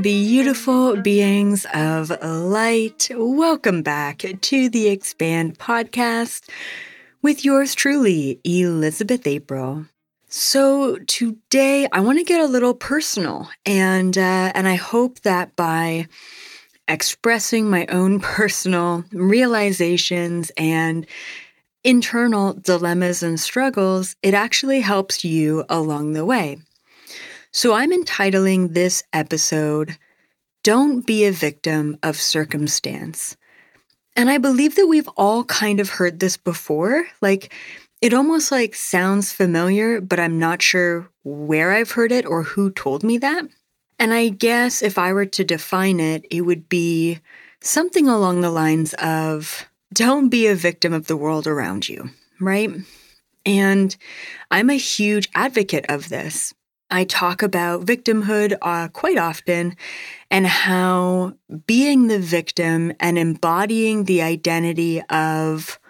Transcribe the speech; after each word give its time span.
Beautiful 0.00 0.96
beings 0.96 1.66
of 1.74 2.10
light. 2.22 3.10
Welcome 3.14 3.82
back 3.82 4.24
to 4.40 4.68
the 4.70 4.88
Expand 4.88 5.58
podcast 5.58 6.48
with 7.20 7.44
yours 7.44 7.74
truly, 7.74 8.40
Elizabeth 8.42 9.26
April. 9.26 9.84
So 10.28 10.96
today 11.06 11.88
I 11.92 12.00
want 12.00 12.18
to 12.18 12.24
get 12.24 12.40
a 12.40 12.46
little 12.46 12.74
personal, 12.74 13.50
and 13.66 14.16
uh, 14.16 14.52
and 14.54 14.66
I 14.66 14.76
hope 14.76 15.20
that 15.20 15.54
by 15.56 16.06
expressing 16.88 17.68
my 17.68 17.84
own 17.86 18.20
personal 18.20 19.04
realizations 19.12 20.50
and 20.56 21.06
internal 21.84 22.54
dilemmas 22.54 23.22
and 23.22 23.38
struggles, 23.38 24.16
it 24.22 24.32
actually 24.32 24.80
helps 24.80 25.22
you 25.22 25.64
along 25.68 26.14
the 26.14 26.24
way. 26.24 26.58
So 27.54 27.74
I'm 27.74 27.92
entitling 27.92 28.68
this 28.68 29.02
episode, 29.12 29.98
Don't 30.62 31.06
Be 31.06 31.26
a 31.26 31.32
Victim 31.32 31.98
of 32.02 32.16
Circumstance. 32.16 33.36
And 34.16 34.30
I 34.30 34.38
believe 34.38 34.76
that 34.76 34.86
we've 34.86 35.08
all 35.18 35.44
kind 35.44 35.78
of 35.78 35.90
heard 35.90 36.18
this 36.18 36.38
before. 36.38 37.06
Like, 37.20 37.52
it 38.00 38.14
almost 38.14 38.50
like 38.52 38.74
sounds 38.74 39.32
familiar, 39.32 40.00
but 40.00 40.18
I'm 40.18 40.38
not 40.38 40.62
sure 40.62 41.10
where 41.24 41.72
I've 41.72 41.90
heard 41.90 42.10
it 42.10 42.24
or 42.24 42.42
who 42.42 42.70
told 42.70 43.04
me 43.04 43.18
that. 43.18 43.44
And 43.98 44.14
I 44.14 44.30
guess 44.30 44.82
if 44.82 44.96
I 44.96 45.12
were 45.12 45.26
to 45.26 45.44
define 45.44 46.00
it, 46.00 46.24
it 46.30 46.40
would 46.40 46.70
be 46.70 47.20
something 47.60 48.08
along 48.08 48.40
the 48.40 48.50
lines 48.50 48.94
of 48.94 49.68
don't 49.92 50.30
be 50.30 50.46
a 50.46 50.54
victim 50.54 50.94
of 50.94 51.06
the 51.06 51.18
world 51.18 51.46
around 51.46 51.86
you, 51.86 52.08
right? 52.40 52.70
And 53.44 53.94
I'm 54.50 54.70
a 54.70 54.74
huge 54.74 55.28
advocate 55.34 55.84
of 55.90 56.08
this. 56.08 56.54
I 56.92 57.04
talk 57.04 57.42
about 57.42 57.86
victimhood 57.86 58.58
uh, 58.60 58.88
quite 58.88 59.16
often 59.16 59.76
and 60.30 60.46
how 60.46 61.32
being 61.66 62.08
the 62.08 62.18
victim 62.18 62.92
and 63.00 63.16
embodying 63.16 64.04
the 64.04 64.20
identity 64.20 65.00
of, 65.08 65.80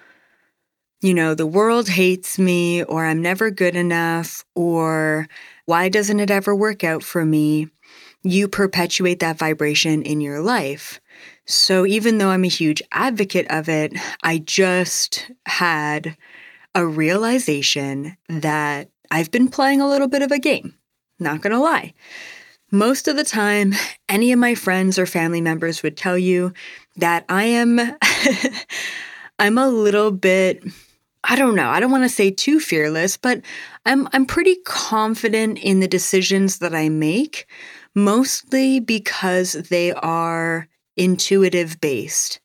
you 1.01 1.13
know, 1.13 1.35
the 1.35 1.47
world 1.47 1.89
hates 1.89 2.39
me 2.39 2.85
or 2.85 3.05
I'm 3.05 3.21
never 3.21 3.51
good 3.51 3.75
enough 3.75 4.45
or 4.55 5.27
why 5.67 5.89
doesn't 5.89 6.21
it 6.21 6.31
ever 6.31 6.55
work 6.55 6.85
out 6.85 7.03
for 7.03 7.25
me? 7.25 7.67
You 8.23 8.47
perpetuate 8.47 9.19
that 9.19 9.39
vibration 9.39 10.03
in 10.03 10.21
your 10.21 10.41
life. 10.41 11.01
So 11.47 11.85
even 11.85 12.19
though 12.19 12.31
I'm 12.31 12.45
a 12.45 12.49
huge 12.49 12.81
advocate 12.93 13.51
of 13.51 13.69
it, 13.69 13.93
I 14.23 14.39
just 14.39 15.33
had 15.47 16.17
a 16.77 16.87
realization 16.87 18.17
that 18.29 18.89
I've 19.11 19.33
been 19.33 19.49
playing 19.49 19.81
a 19.81 19.89
little 19.89 20.09
bit 20.09 20.23
of 20.23 20.31
a 20.31 20.39
game 20.39 20.77
not 21.19 21.41
gonna 21.41 21.61
lie. 21.61 21.95
Most 22.71 23.07
of 23.07 23.17
the 23.17 23.25
time, 23.25 23.75
any 24.09 24.33
of 24.33 24.39
my 24.39 24.55
friends 24.55 24.99
or 24.99 25.05
family 25.05 25.41
members 25.41 25.83
would 25.83 25.97
tell 25.97 26.17
you 26.17 26.53
that 26.97 27.25
I 27.29 27.45
am 27.45 27.79
I'm 29.39 29.59
a 29.59 29.69
little 29.69 30.11
bit 30.11 30.63
I 31.25 31.37
don't 31.37 31.55
know. 31.55 31.69
I 31.69 31.79
don't 31.79 31.93
want 31.93 32.03
to 32.03 32.09
say 32.09 32.31
too 32.31 32.59
fearless, 32.59 33.17
but 33.17 33.43
I'm 33.87 34.09
I'm 34.13 34.27
pretty 34.27 34.57
confident 34.65 35.59
in 35.59 35.81
the 35.81 35.89
decisions 35.89 36.59
that 36.59 36.75
I 36.75 36.89
make, 36.89 37.47
mostly 37.95 38.81
because 38.81 39.53
they 39.53 39.93
are 39.93 40.69
intuitive 40.97 41.81
based. 41.81 42.41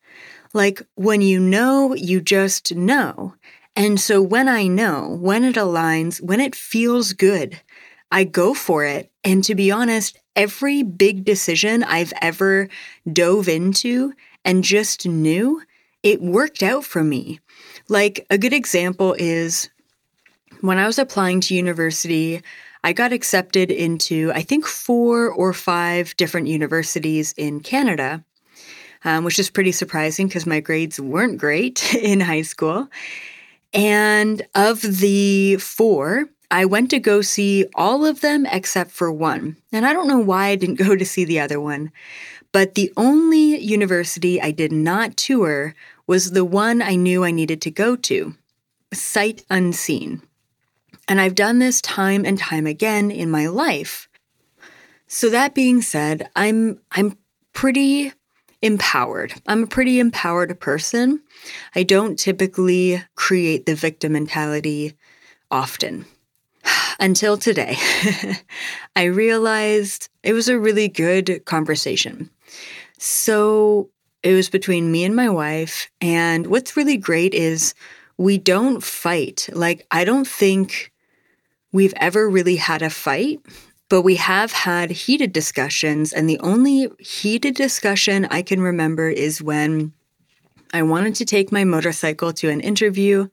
Like 0.53 0.81
when 0.95 1.21
you 1.21 1.39
know, 1.39 1.95
you 1.95 2.21
just 2.21 2.75
know. 2.75 3.33
And 3.75 3.99
so 3.99 4.21
when 4.21 4.47
I 4.47 4.67
know, 4.67 5.17
when 5.19 5.43
it 5.43 5.55
aligns, 5.55 6.21
when 6.21 6.39
it 6.39 6.55
feels 6.55 7.13
good, 7.13 7.61
I 8.11 8.23
go 8.23 8.53
for 8.53 8.85
it. 8.85 9.11
And 9.23 9.43
to 9.43 9.55
be 9.55 9.71
honest, 9.71 10.17
every 10.35 10.83
big 10.83 11.25
decision 11.25 11.83
I've 11.83 12.13
ever 12.21 12.69
dove 13.11 13.49
into 13.49 14.13
and 14.45 14.63
just 14.63 15.05
knew, 15.05 15.61
it 16.03 16.21
worked 16.21 16.63
out 16.63 16.85
for 16.85 17.03
me. 17.03 17.39
Like 17.89 18.25
a 18.29 18.37
good 18.37 18.53
example 18.53 19.15
is 19.17 19.69
when 20.61 20.77
I 20.77 20.87
was 20.87 20.99
applying 20.99 21.41
to 21.41 21.55
university, 21.55 22.41
I 22.83 22.93
got 22.93 23.11
accepted 23.11 23.71
into, 23.71 24.31
I 24.33 24.41
think, 24.41 24.65
four 24.65 25.29
or 25.29 25.51
five 25.53 26.15
different 26.15 26.47
universities 26.47 27.33
in 27.35 27.59
Canada, 27.59 28.23
um, 29.03 29.23
which 29.23 29.39
is 29.39 29.49
pretty 29.49 29.71
surprising 29.71 30.27
because 30.27 30.45
my 30.45 30.59
grades 30.59 30.99
weren't 30.99 31.37
great 31.37 31.93
in 32.01 32.19
high 32.21 32.43
school. 32.43 32.87
And 33.73 34.43
of 34.55 34.81
the 34.81 35.57
four, 35.57 36.29
I 36.49 36.65
went 36.65 36.89
to 36.91 36.99
go 36.99 37.21
see 37.21 37.65
all 37.75 38.05
of 38.05 38.21
them 38.21 38.45
except 38.45 38.91
for 38.91 39.11
one. 39.11 39.57
And 39.71 39.85
I 39.85 39.93
don't 39.93 40.07
know 40.07 40.19
why 40.19 40.47
I 40.47 40.55
didn't 40.55 40.75
go 40.87 40.95
to 40.95 41.05
see 41.05 41.25
the 41.25 41.39
other 41.39 41.59
one. 41.59 41.91
But 42.51 42.75
the 42.75 42.91
only 42.95 43.57
university 43.57 44.41
I 44.41 44.51
did 44.51 44.71
not 44.71 45.17
tour 45.17 45.75
was 46.05 46.31
the 46.31 46.45
one 46.45 46.81
I 46.81 46.95
knew 46.95 47.23
I 47.23 47.31
needed 47.31 47.61
to 47.63 47.71
go 47.71 47.95
to, 47.97 48.35
sight 48.93 49.43
unseen. 49.49 50.21
And 51.09 51.19
I've 51.19 51.35
done 51.35 51.59
this 51.59 51.81
time 51.81 52.25
and 52.25 52.37
time 52.37 52.65
again 52.65 53.11
in 53.11 53.29
my 53.29 53.47
life. 53.47 54.07
So 55.07 55.29
that 55.29 55.53
being 55.53 55.81
said, 55.81 56.29
I'm 56.35 56.79
I'm 56.91 57.17
pretty 57.53 58.13
empowered. 58.61 59.33
I'm 59.45 59.63
a 59.63 59.67
pretty 59.67 59.99
empowered 59.99 60.59
person. 60.59 61.21
I 61.75 61.83
don't 61.83 62.17
typically 62.17 63.03
create 63.15 63.65
the 63.65 63.75
victim 63.75 64.13
mentality 64.13 64.93
often 65.51 66.05
until 66.99 67.37
today, 67.37 67.77
I 68.95 69.03
realized 69.03 70.09
it 70.23 70.33
was 70.33 70.49
a 70.49 70.59
really 70.59 70.87
good 70.87 71.43
conversation. 71.45 72.29
So 72.97 73.89
it 74.23 74.33
was 74.33 74.49
between 74.49 74.91
me 74.91 75.03
and 75.03 75.15
my 75.15 75.29
wife. 75.29 75.89
And 76.01 76.47
what's 76.47 76.75
really 76.75 76.97
great 76.97 77.33
is 77.33 77.73
we 78.17 78.37
don't 78.37 78.83
fight. 78.83 79.47
Like, 79.53 79.85
I 79.91 80.03
don't 80.03 80.27
think 80.27 80.91
we've 81.71 81.93
ever 81.97 82.29
really 82.29 82.55
had 82.55 82.81
a 82.81 82.89
fight, 82.89 83.39
but 83.89 84.01
we 84.01 84.15
have 84.15 84.51
had 84.51 84.89
heated 84.89 85.31
discussions. 85.31 86.13
And 86.13 86.27
the 86.27 86.39
only 86.39 86.89
heated 86.99 87.55
discussion 87.55 88.25
I 88.25 88.41
can 88.41 88.59
remember 88.59 89.09
is 89.09 89.41
when 89.41 89.93
I 90.73 90.81
wanted 90.83 91.15
to 91.15 91.25
take 91.25 91.51
my 91.51 91.63
motorcycle 91.63 92.33
to 92.33 92.49
an 92.49 92.59
interview 92.59 93.27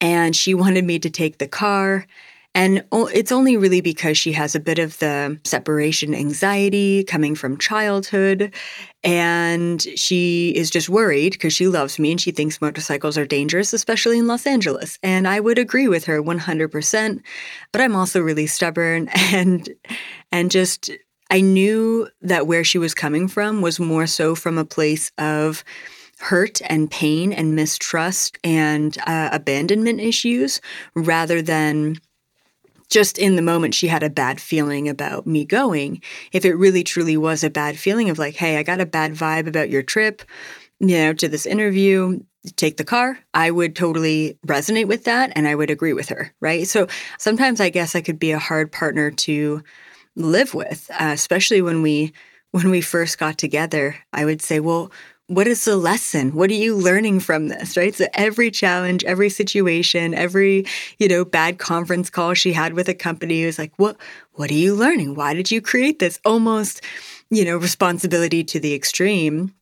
and 0.00 0.34
she 0.34 0.54
wanted 0.54 0.84
me 0.84 0.98
to 1.00 1.10
take 1.10 1.38
the 1.38 1.48
car. 1.48 2.06
And 2.54 2.84
it's 2.92 3.32
only 3.32 3.56
really 3.56 3.80
because 3.80 4.16
she 4.16 4.32
has 4.32 4.54
a 4.54 4.60
bit 4.60 4.78
of 4.78 4.98
the 5.00 5.40
separation 5.44 6.14
anxiety 6.14 7.02
coming 7.02 7.34
from 7.34 7.58
childhood. 7.58 8.54
And 9.02 9.82
she 9.96 10.50
is 10.50 10.70
just 10.70 10.88
worried 10.88 11.32
because 11.32 11.52
she 11.52 11.66
loves 11.66 11.98
me 11.98 12.12
and 12.12 12.20
she 12.20 12.30
thinks 12.30 12.60
motorcycles 12.60 13.18
are 13.18 13.26
dangerous, 13.26 13.72
especially 13.72 14.18
in 14.18 14.28
Los 14.28 14.46
Angeles. 14.46 14.98
And 15.02 15.26
I 15.26 15.40
would 15.40 15.58
agree 15.58 15.88
with 15.88 16.04
her 16.04 16.22
100%. 16.22 17.20
But 17.72 17.80
I'm 17.80 17.96
also 17.96 18.20
really 18.20 18.46
stubborn 18.46 19.08
and, 19.14 19.68
and 20.30 20.50
just, 20.50 20.90
I 21.30 21.40
knew 21.40 22.08
that 22.22 22.46
where 22.46 22.62
she 22.62 22.78
was 22.78 22.94
coming 22.94 23.26
from 23.26 23.62
was 23.62 23.80
more 23.80 24.06
so 24.06 24.36
from 24.36 24.58
a 24.58 24.64
place 24.64 25.10
of, 25.18 25.64
hurt 26.20 26.60
and 26.70 26.90
pain 26.90 27.32
and 27.32 27.54
mistrust 27.56 28.38
and 28.44 28.96
uh, 29.06 29.28
abandonment 29.32 30.00
issues 30.00 30.60
rather 30.94 31.42
than 31.42 31.96
just 32.88 33.18
in 33.18 33.36
the 33.36 33.42
moment 33.42 33.74
she 33.74 33.88
had 33.88 34.02
a 34.02 34.10
bad 34.10 34.40
feeling 34.40 34.88
about 34.88 35.26
me 35.26 35.44
going. 35.44 36.02
If 36.32 36.44
it 36.44 36.54
really 36.54 36.84
truly 36.84 37.16
was 37.16 37.42
a 37.44 37.50
bad 37.50 37.78
feeling 37.78 38.10
of 38.10 38.18
like, 38.18 38.34
hey, 38.36 38.56
I 38.56 38.62
got 38.62 38.80
a 38.80 38.86
bad 38.86 39.12
vibe 39.12 39.46
about 39.46 39.70
your 39.70 39.82
trip, 39.82 40.22
you 40.80 40.96
know, 40.98 41.12
to 41.14 41.28
this 41.28 41.46
interview, 41.46 42.20
take 42.56 42.76
the 42.76 42.84
car, 42.84 43.18
I 43.32 43.50
would 43.50 43.74
totally 43.74 44.38
resonate 44.46 44.86
with 44.86 45.04
that 45.04 45.32
and 45.34 45.48
I 45.48 45.54
would 45.54 45.70
agree 45.70 45.92
with 45.92 46.08
her, 46.10 46.32
right? 46.40 46.66
So 46.66 46.86
sometimes 47.18 47.60
I 47.60 47.70
guess 47.70 47.94
I 47.94 48.00
could 48.00 48.18
be 48.18 48.32
a 48.32 48.38
hard 48.38 48.70
partner 48.70 49.10
to 49.10 49.62
live 50.16 50.54
with, 50.54 50.90
uh, 50.92 51.10
especially 51.12 51.62
when 51.62 51.82
we 51.82 52.12
when 52.50 52.70
we 52.70 52.80
first 52.80 53.18
got 53.18 53.36
together. 53.36 53.96
I 54.12 54.24
would 54.24 54.40
say, 54.40 54.60
well, 54.60 54.92
what 55.26 55.46
is 55.46 55.64
the 55.64 55.76
lesson? 55.76 56.34
What 56.34 56.50
are 56.50 56.54
you 56.54 56.76
learning 56.76 57.20
from 57.20 57.48
this? 57.48 57.76
Right. 57.76 57.94
So 57.94 58.06
every 58.12 58.50
challenge, 58.50 59.04
every 59.04 59.30
situation, 59.30 60.14
every, 60.14 60.66
you 60.98 61.08
know, 61.08 61.24
bad 61.24 61.58
conference 61.58 62.10
call 62.10 62.34
she 62.34 62.52
had 62.52 62.74
with 62.74 62.88
a 62.88 62.94
company 62.94 63.46
was 63.46 63.58
like, 63.58 63.72
what, 63.76 63.96
what 64.32 64.50
are 64.50 64.54
you 64.54 64.74
learning? 64.74 65.14
Why 65.14 65.32
did 65.32 65.50
you 65.50 65.62
create 65.62 65.98
this? 65.98 66.20
Almost, 66.24 66.82
you 67.30 67.44
know, 67.44 67.56
responsibility 67.56 68.44
to 68.44 68.60
the 68.60 68.74
extreme. 68.74 69.54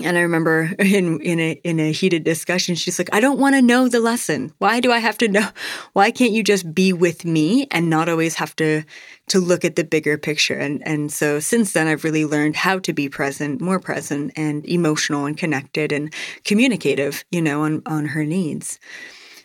And 0.00 0.18
I 0.18 0.20
remember 0.20 0.70
in 0.78 1.20
in 1.20 1.40
a 1.40 1.52
in 1.64 1.80
a 1.80 1.92
heated 1.92 2.24
discussion, 2.24 2.74
she's 2.74 2.98
like, 2.98 3.08
"I 3.12 3.20
don't 3.20 3.38
want 3.38 3.54
to 3.54 3.62
know 3.62 3.88
the 3.88 4.00
lesson. 4.00 4.52
Why 4.58 4.80
do 4.80 4.92
I 4.92 4.98
have 4.98 5.18
to 5.18 5.28
know? 5.28 5.48
Why 5.92 6.10
can't 6.10 6.32
you 6.32 6.42
just 6.42 6.74
be 6.74 6.92
with 6.92 7.24
me 7.24 7.66
and 7.70 7.88
not 7.88 8.08
always 8.08 8.34
have 8.36 8.54
to 8.56 8.82
to 9.28 9.40
look 9.40 9.64
at 9.64 9.76
the 9.76 9.84
bigger 9.84 10.18
picture?" 10.18 10.54
And 10.54 10.86
and 10.86 11.12
so 11.12 11.40
since 11.40 11.72
then, 11.72 11.86
I've 11.86 12.04
really 12.04 12.24
learned 12.24 12.56
how 12.56 12.78
to 12.80 12.92
be 12.92 13.08
present, 13.08 13.60
more 13.60 13.80
present, 13.80 14.32
and 14.36 14.66
emotional 14.66 15.26
and 15.26 15.36
connected 15.36 15.92
and 15.92 16.12
communicative. 16.44 17.24
You 17.30 17.42
know, 17.42 17.62
on 17.62 17.82
on 17.86 18.06
her 18.06 18.24
needs. 18.24 18.78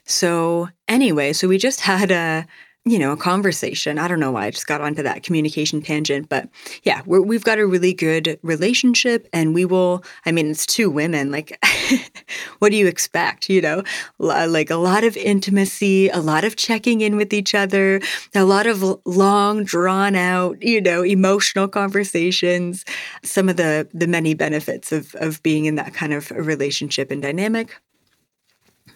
So 0.06 0.69
anyway, 0.88 1.33
so 1.33 1.48
we 1.48 1.57
just 1.57 1.81
had 1.81 2.12
a 2.12 2.45
you 2.83 2.98
know, 2.98 3.12
a 3.12 3.18
conversation. 3.18 4.00
I 4.00 4.07
don't 4.07 4.19
know 4.19 4.31
why 4.31 4.48
I 4.48 4.51
just 4.51 4.66
got 4.66 4.81
onto 4.81 5.04
that 5.04 5.22
communication 5.22 5.83
tangent, 5.83 6.30
but 6.30 6.50
yeah, 6.81 7.04
we 7.06 7.36
have 7.36 7.44
got 7.44 7.60
a 7.60 7.68
really 7.68 7.94
good 7.94 8.39
relationship 8.42 9.28
and 9.31 9.54
we 9.54 9.66
will, 9.66 10.04
I 10.25 10.31
mean, 10.31 10.50
it's 10.50 10.66
two 10.66 10.89
women. 10.89 11.30
Like, 11.31 11.63
what 12.60 12.72
do 12.72 12.78
you 12.78 12.88
expect? 12.88 13.50
You 13.50 13.62
know, 13.62 13.83
like 14.18 14.72
a 14.72 14.78
lot 14.78 15.04
of 15.04 15.16
intimacy, 15.16 16.10
a 16.10 16.19
lot 16.19 16.44
of 16.44 16.56
checking 16.56 17.01
in 17.01 17.18
with 17.18 17.33
each 17.33 17.54
other, 17.54 18.01
a 18.33 18.45
lot 18.45 18.66
of 18.66 18.84
long, 19.06 19.63
drawn 19.63 20.16
out, 20.16 20.60
you 20.63 20.81
know, 20.81 21.04
emotional 21.04 21.68
conversations, 21.68 22.84
some 23.24 23.48
of 23.48 23.57
the, 23.57 23.88
the 23.94 24.07
many 24.07 24.34
benefits 24.34 24.92
of, 24.92 25.13
of 25.16 25.44
being 25.44 25.66
in 25.66 25.75
that 25.75 25.94
kind 25.94 26.13
of 26.13 26.31
relationship 26.31 27.12
and 27.12 27.22
dynamic. 27.22 27.80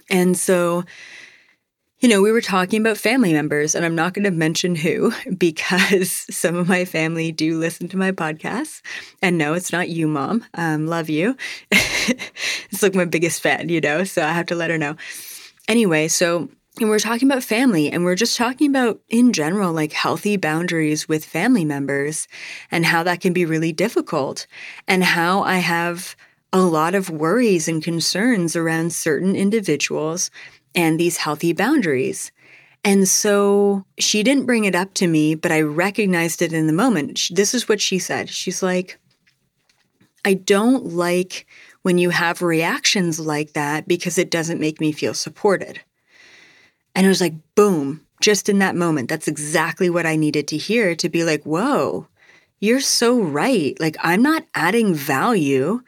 And 0.10 0.36
so, 0.36 0.86
you 2.06 2.10
know, 2.10 2.22
we 2.22 2.32
were 2.32 2.40
talking 2.40 2.82
about 2.82 3.00
family 3.00 3.34
members, 3.34 3.74
and 3.74 3.84
I'm 3.84 3.96
not 3.96 4.14
going 4.14 4.26
to 4.26 4.30
mention 4.30 4.76
who 4.76 5.12
because 5.40 6.28
some 6.30 6.56
of 6.56 6.68
my 6.68 6.86
family 6.86 7.32
do 7.32 7.58
listen 7.58 7.88
to 7.88 7.98
my 7.98 8.12
podcast. 8.12 8.84
And 9.24 9.40
no, 9.40 9.56
it's 9.56 9.72
not 9.72 9.90
you, 9.90 10.08
mom. 10.08 10.46
Um, 10.54 10.86
love 10.86 11.10
you. 11.10 11.36
it's 11.72 12.84
like 12.84 12.94
my 12.94 13.06
biggest 13.06 13.42
fan, 13.42 13.70
you 13.70 13.82
know, 13.82 14.04
so 14.04 14.24
I 14.24 14.34
have 14.34 14.46
to 14.46 14.56
let 14.56 14.70
her 14.70 14.78
know. 14.78 14.98
Anyway, 15.68 16.08
so 16.08 16.48
and 16.80 16.90
we're 16.90 17.00
talking 17.00 17.28
about 17.28 17.42
family 17.42 17.90
and 17.90 18.06
we're 18.06 18.14
just 18.14 18.38
talking 18.38 18.70
about 18.70 19.00
in 19.10 19.34
general 19.34 19.74
like 19.74 19.92
healthy 19.92 20.38
boundaries 20.38 21.10
with 21.10 21.26
family 21.26 21.66
members 21.66 22.28
and 22.70 22.86
how 22.86 23.02
that 23.02 23.20
can 23.20 23.34
be 23.34 23.46
really 23.46 23.72
difficult 23.72 24.46
and 24.88 25.04
how 25.04 25.42
I 25.42 25.58
have 25.58 26.16
a 26.54 26.60
lot 26.60 26.94
of 26.94 27.10
worries 27.10 27.68
and 27.68 27.84
concerns 27.84 28.56
around 28.56 28.94
certain 28.94 29.36
individuals 29.36 30.30
and 30.76 31.00
these 31.00 31.18
healthy 31.18 31.54
boundaries. 31.54 32.32
And 32.84 33.08
so 33.08 33.86
she 33.98 34.22
didn't 34.22 34.46
bring 34.46 34.66
it 34.66 34.76
up 34.76 34.94
to 34.96 35.08
me, 35.08 35.34
but 35.34 35.52
I 35.52 35.62
recognized 35.62 36.42
it 36.42 36.54
in 36.54 36.68
the 36.68 36.74
moment. 36.74 37.30
This 37.32 37.54
is 37.54 37.68
what 37.68 37.82
she 37.82 37.98
said. 37.98 38.30
She's 38.30 38.62
like, 38.62 39.00
I 40.24 40.36
don't 40.36 40.88
like 40.94 41.48
when 41.82 41.98
you 41.98 42.10
have 42.12 42.42
reactions 42.42 43.20
like 43.20 43.54
that 43.54 43.88
because 43.88 44.18
it 44.18 44.30
doesn't 44.32 44.60
make 44.60 44.80
me 44.80 44.92
feel 44.92 45.14
supported. 45.14 45.82
And 46.94 47.06
it 47.06 47.10
was 47.10 47.22
like, 47.22 47.34
boom, 47.56 48.06
just 48.22 48.50
in 48.50 48.60
that 48.60 48.76
moment. 48.76 49.10
That's 49.10 49.28
exactly 49.28 49.90
what 49.90 50.06
I 50.06 50.16
needed 50.16 50.48
to 50.50 50.58
hear 50.58 50.96
to 50.96 51.10
be 51.10 51.24
like, 51.24 51.44
whoa, 51.44 52.08
you're 52.60 52.80
so 52.80 53.20
right. 53.20 53.80
Like, 53.80 53.98
I'm 54.00 54.22
not 54.22 54.46
adding 54.56 54.94
value 54.94 55.82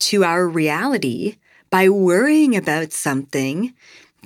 to 0.00 0.24
our 0.24 0.48
reality 0.48 1.36
by 1.70 1.88
worrying 1.88 2.56
about 2.56 2.92
something 2.92 3.74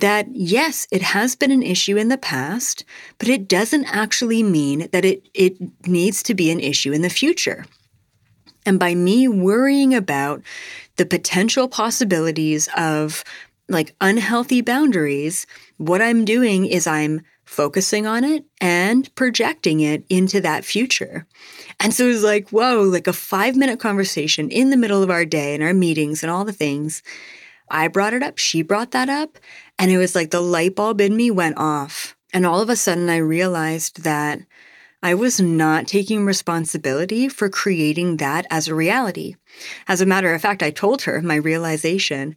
that 0.00 0.27
yes, 0.33 0.87
it 0.91 1.03
has 1.03 1.37
been 1.37 1.50
an 1.50 1.62
issue 1.62 1.97
in 1.97 2.09
the 2.09 2.19
past, 2.19 2.85
but 3.19 3.29
it 3.29 3.49
doesn't 3.49 3.85
actually 3.87 4.43
mean 4.43 4.89
that 4.93 5.05
it, 5.05 5.29
it 5.35 5.56
needs 5.87 6.23
to 6.25 6.35
be 6.35 6.50
an 6.50 6.61
issue 6.61 6.93
in 6.93 7.03
the 7.03 7.11
future. 7.11 7.67
And 8.67 8.79
by 8.79 8.95
me 8.95 9.29
worrying 9.29 9.95
about 9.95 10.43
the 10.97 11.06
potential 11.06 11.69
possibilities 11.69 12.69
of 12.77 13.25
like 13.69 13.95
unhealthy 14.00 14.61
boundaries, 14.61 15.47
what 15.77 16.03
I'm 16.03 16.25
doing 16.25 16.67
is 16.67 16.87
I'm 16.87 17.23
focusing 17.45 18.06
on 18.06 18.25
it 18.25 18.45
and 18.61 19.12
projecting 19.15 19.81
it 19.81 20.05
into 20.11 20.41
that 20.41 20.65
future. 20.65 21.27
And 21.81 21.95
so 21.95 22.05
it 22.05 22.09
was 22.09 22.23
like, 22.23 22.50
whoa, 22.50 22.83
like 22.83 23.06
a 23.06 23.12
five 23.12 23.56
minute 23.56 23.81
conversation 23.81 24.50
in 24.50 24.69
the 24.69 24.77
middle 24.77 25.03
of 25.03 25.11
our 25.11 25.25
day 25.25 25.55
and 25.55 25.62
our 25.62 25.73
meetings 25.73 26.23
and 26.23 26.31
all 26.31 26.45
the 26.45 26.53
things. 26.53 27.03
I 27.71 27.89
brought 27.89 28.15
it 28.15 28.23
up, 28.23 28.39
she 28.39 28.62
brought 28.62 28.91
that 28.91 29.09
up, 29.09 29.39
and 29.79 29.91
it 29.91 29.99
was 29.99 30.15
like 30.15 30.31
the 30.31 30.41
light 30.41 30.75
bulb 30.75 31.01
in 31.01 31.17
me 31.17 31.31
went 31.31 31.57
off. 31.59 32.17
And 32.33 32.45
all 32.45 32.61
of 32.61 32.69
a 32.69 32.77
sudden, 32.77 33.09
I 33.09 33.17
realized 33.19 34.03
that 34.03 34.41
I 35.03 35.15
was 35.15 35.41
not 35.41 35.87
taking 35.87 36.27
responsibility 36.27 37.29
for 37.29 37.49
creating 37.49 38.17
that 38.17 38.47
as 38.51 38.67
a 38.67 38.75
reality. 38.75 39.37
As 39.87 40.01
a 40.01 40.07
matter 40.07 40.35
of 40.35 40.43
fact, 40.43 40.63
I 40.63 40.71
told 40.71 41.03
her 41.03 41.23
my 41.23 41.37
realization. 41.37 42.35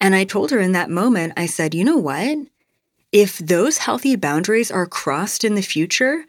And 0.00 0.14
I 0.14 0.24
told 0.24 0.50
her 0.50 0.58
in 0.58 0.72
that 0.72 0.90
moment, 0.90 1.34
I 1.36 1.46
said, 1.46 1.74
you 1.74 1.84
know 1.84 1.98
what? 1.98 2.38
If 3.12 3.38
those 3.38 3.78
healthy 3.78 4.16
boundaries 4.16 4.70
are 4.70 4.86
crossed 4.86 5.44
in 5.44 5.54
the 5.54 5.62
future, 5.62 6.24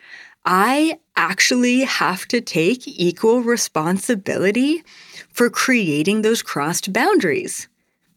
I 0.46 1.00
actually 1.16 1.82
have 1.82 2.28
to 2.30 2.42
take 2.42 2.88
equal 2.88 3.42
responsibility 3.42 4.84
for 5.32 5.50
creating 5.50 6.22
those 6.22 6.42
crossed 6.42 6.92
boundaries. 6.92 7.68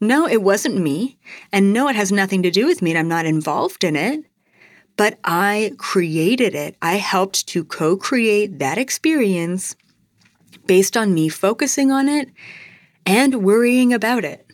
No, 0.03 0.27
it 0.27 0.43
wasn't 0.43 0.77
me. 0.77 1.17
And 1.53 1.73
no, 1.73 1.87
it 1.87 1.95
has 1.95 2.11
nothing 2.11 2.43
to 2.43 2.51
do 2.51 2.67
with 2.67 2.83
me 2.83 2.91
and 2.91 2.99
I'm 2.99 3.07
not 3.09 3.25
involved 3.25 3.85
in 3.85 3.95
it. 3.95 4.25
But 4.97 5.21
I 5.23 5.73
created 5.79 6.57
it. 6.57 6.77
I 6.83 6.97
helped 6.97 7.47
to 7.49 7.65
co 7.65 7.97
create 7.97 8.59
that 8.59 8.79
experience 8.79 9.77
based 10.67 10.97
on 10.97 11.15
me 11.15 11.29
focusing 11.29 11.93
on 11.93 12.09
it 12.09 12.29
and 13.07 13.45
worrying 13.45 13.93
about 13.95 14.25
it. 14.25 14.45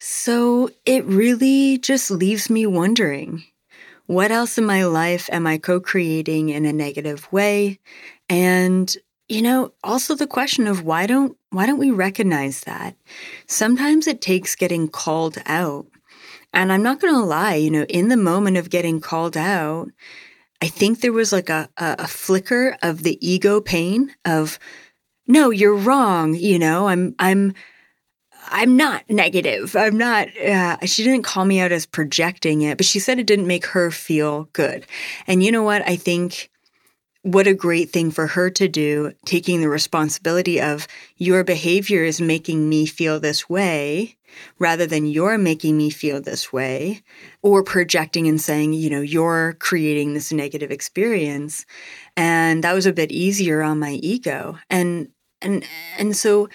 So 0.00 0.70
it 0.86 1.04
really 1.04 1.76
just 1.78 2.10
leaves 2.10 2.48
me 2.48 2.66
wondering 2.66 3.44
what 4.06 4.30
else 4.30 4.56
in 4.56 4.64
my 4.64 4.84
life 4.84 5.28
am 5.30 5.46
I 5.46 5.58
co 5.58 5.80
creating 5.80 6.48
in 6.48 6.64
a 6.64 6.72
negative 6.72 7.30
way? 7.30 7.78
And 8.30 8.96
you 9.28 9.42
know, 9.42 9.72
also 9.82 10.14
the 10.14 10.26
question 10.26 10.66
of 10.66 10.82
why 10.82 11.06
don't 11.06 11.36
why 11.54 11.66
don't 11.66 11.78
we 11.78 11.90
recognize 11.90 12.60
that? 12.62 12.96
Sometimes 13.46 14.06
it 14.06 14.20
takes 14.20 14.54
getting 14.54 14.88
called 14.88 15.38
out. 15.46 15.86
And 16.52 16.72
I'm 16.72 16.82
not 16.82 17.00
going 17.00 17.14
to 17.14 17.20
lie, 17.20 17.54
you 17.56 17.70
know, 17.70 17.84
in 17.84 18.08
the 18.08 18.16
moment 18.16 18.56
of 18.56 18.70
getting 18.70 19.00
called 19.00 19.36
out, 19.36 19.88
I 20.62 20.68
think 20.68 21.00
there 21.00 21.12
was 21.12 21.32
like 21.32 21.50
a, 21.50 21.68
a, 21.76 21.96
a 22.00 22.06
flicker 22.06 22.76
of 22.82 23.02
the 23.02 23.18
ego 23.26 23.60
pain 23.60 24.14
of, 24.24 24.58
no, 25.26 25.50
you're 25.50 25.74
wrong. 25.74 26.34
You 26.34 26.58
know, 26.58 26.88
I'm, 26.88 27.14
I'm, 27.18 27.54
I'm 28.48 28.76
not 28.76 29.08
negative. 29.08 29.74
I'm 29.74 29.98
not, 29.98 30.28
uh, 30.38 30.76
she 30.84 31.02
didn't 31.02 31.24
call 31.24 31.44
me 31.44 31.60
out 31.60 31.72
as 31.72 31.86
projecting 31.86 32.62
it, 32.62 32.76
but 32.76 32.86
she 32.86 33.00
said 33.00 33.18
it 33.18 33.26
didn't 33.26 33.46
make 33.46 33.66
her 33.66 33.90
feel 33.90 34.48
good. 34.52 34.86
And 35.26 35.42
you 35.42 35.50
know 35.50 35.62
what? 35.62 35.82
I 35.88 35.96
think 35.96 36.50
what 37.24 37.46
a 37.46 37.54
great 37.54 37.90
thing 37.90 38.10
for 38.10 38.26
her 38.26 38.50
to 38.50 38.68
do, 38.68 39.12
taking 39.24 39.62
the 39.62 39.68
responsibility 39.68 40.60
of 40.60 40.86
your 41.16 41.42
behavior 41.42 42.04
is 42.04 42.20
making 42.20 42.68
me 42.68 42.84
feel 42.84 43.18
this 43.18 43.48
way 43.48 44.18
rather 44.58 44.84
than 44.84 45.06
you're 45.06 45.38
making 45.38 45.74
me 45.74 45.88
feel 45.88 46.20
this 46.20 46.52
way 46.52 47.02
or 47.40 47.62
projecting 47.62 48.28
and 48.28 48.42
saying, 48.42 48.74
you 48.74 48.90
know, 48.90 49.00
you're 49.00 49.54
creating 49.58 50.12
this 50.12 50.32
negative 50.32 50.70
experience. 50.70 51.64
And 52.14 52.62
that 52.62 52.74
was 52.74 52.84
a 52.84 52.92
bit 52.92 53.10
easier 53.10 53.62
on 53.62 53.78
my 53.78 53.92
ego. 53.92 54.58
And, 54.68 55.08
and, 55.40 55.64
and 55.96 56.14
so 56.14 56.50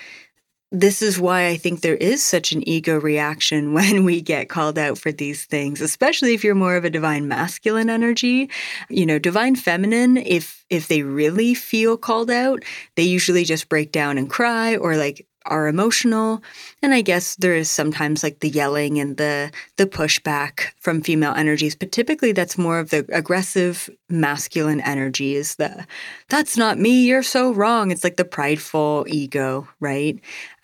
this 0.71 1.01
is 1.01 1.19
why 1.19 1.47
I 1.47 1.57
think 1.57 1.81
there 1.81 1.95
is 1.95 2.23
such 2.23 2.51
an 2.51 2.67
ego 2.67 2.99
reaction 2.99 3.73
when 3.73 4.03
we 4.03 4.21
get 4.21 4.49
called 4.49 4.77
out 4.77 4.97
for 4.97 5.11
these 5.11 5.45
things, 5.45 5.81
especially 5.81 6.33
if 6.33 6.43
you're 6.43 6.55
more 6.55 6.75
of 6.75 6.85
a 6.85 6.89
divine 6.89 7.27
masculine 7.27 7.89
energy. 7.89 8.49
You 8.89 9.05
know, 9.05 9.19
divine 9.19 9.55
feminine, 9.55 10.17
if 10.17 10.65
if 10.69 10.87
they 10.87 11.01
really 11.01 11.53
feel 11.53 11.97
called 11.97 12.29
out, 12.29 12.63
they 12.95 13.03
usually 13.03 13.43
just 13.43 13.69
break 13.69 13.91
down 13.91 14.17
and 14.17 14.29
cry 14.29 14.75
or 14.75 14.97
like 14.97 15.25
are 15.49 15.67
emotional. 15.67 16.41
And 16.81 16.93
i 16.93 17.01
guess 17.01 17.35
there 17.35 17.55
is 17.55 17.69
sometimes 17.69 18.23
like 18.23 18.39
the 18.39 18.49
yelling 18.49 18.99
and 18.99 19.17
the 19.17 19.51
the 19.77 19.85
pushback 19.85 20.71
from 20.79 21.01
female 21.01 21.33
energies 21.33 21.75
but 21.75 21.91
typically 21.91 22.31
that's 22.31 22.57
more 22.57 22.79
of 22.79 22.89
the 22.89 23.05
aggressive 23.11 23.89
masculine 24.09 24.81
energy 24.81 25.35
is 25.35 25.55
the 25.55 25.85
that's 26.29 26.57
not 26.57 26.79
me 26.79 27.05
you're 27.05 27.23
so 27.23 27.53
wrong. 27.53 27.91
It's 27.91 28.03
like 28.03 28.17
the 28.17 28.25
prideful 28.25 29.05
ego 29.07 29.67
right? 29.79 30.19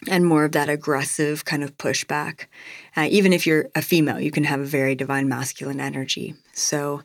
And 0.07 0.25
more 0.25 0.45
of 0.45 0.51
that 0.51 0.69
aggressive 0.69 1.45
kind 1.45 1.63
of 1.63 1.77
pushback. 1.77 2.45
Uh, 2.95 3.07
even 3.09 3.33
if 3.33 3.45
you're 3.47 3.67
a 3.75 3.81
female 3.81 4.19
you 4.19 4.31
can 4.31 4.43
have 4.43 4.61
a 4.61 4.65
very 4.65 4.95
divine 4.95 5.27
masculine 5.27 5.79
energy. 5.79 6.35
So 6.53 7.01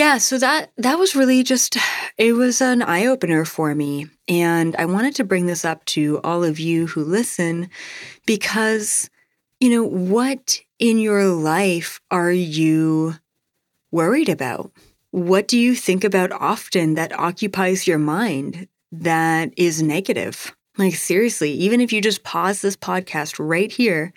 yeah, 0.00 0.16
so 0.16 0.38
that 0.38 0.72
that 0.78 0.98
was 0.98 1.14
really 1.14 1.42
just 1.42 1.76
it 2.16 2.32
was 2.32 2.62
an 2.62 2.80
eye 2.80 3.04
opener 3.04 3.44
for 3.44 3.74
me 3.74 4.06
and 4.28 4.74
I 4.76 4.86
wanted 4.86 5.14
to 5.16 5.24
bring 5.24 5.44
this 5.44 5.62
up 5.62 5.84
to 5.96 6.20
all 6.24 6.42
of 6.42 6.58
you 6.58 6.86
who 6.86 7.04
listen 7.04 7.68
because 8.24 9.10
you 9.60 9.68
know 9.68 9.84
what 9.84 10.62
in 10.78 10.96
your 10.96 11.26
life 11.26 12.00
are 12.10 12.32
you 12.32 13.16
worried 13.92 14.30
about? 14.30 14.72
What 15.10 15.46
do 15.46 15.58
you 15.58 15.74
think 15.74 16.02
about 16.02 16.32
often 16.32 16.94
that 16.94 17.12
occupies 17.12 17.86
your 17.86 17.98
mind 17.98 18.68
that 18.92 19.52
is 19.58 19.82
negative? 19.82 20.56
Like 20.78 20.94
seriously, 20.94 21.50
even 21.52 21.82
if 21.82 21.92
you 21.92 22.00
just 22.00 22.24
pause 22.24 22.62
this 22.62 22.74
podcast 22.74 23.36
right 23.38 23.70
here 23.70 24.14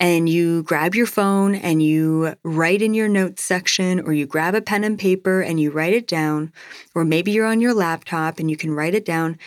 and 0.00 0.28
you 0.28 0.62
grab 0.62 0.94
your 0.94 1.06
phone 1.06 1.54
and 1.54 1.82
you 1.82 2.34
write 2.44 2.82
in 2.82 2.94
your 2.94 3.08
notes 3.08 3.42
section, 3.42 4.00
or 4.00 4.12
you 4.12 4.26
grab 4.26 4.54
a 4.54 4.60
pen 4.60 4.84
and 4.84 4.98
paper 4.98 5.40
and 5.40 5.58
you 5.58 5.70
write 5.70 5.94
it 5.94 6.06
down, 6.06 6.52
or 6.94 7.04
maybe 7.04 7.32
you're 7.32 7.46
on 7.46 7.60
your 7.60 7.74
laptop 7.74 8.38
and 8.38 8.50
you 8.50 8.56
can 8.56 8.72
write 8.72 8.94
it 8.94 9.04
down. 9.04 9.38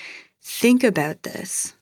Think 0.42 0.84
about 0.84 1.24
this. 1.24 1.74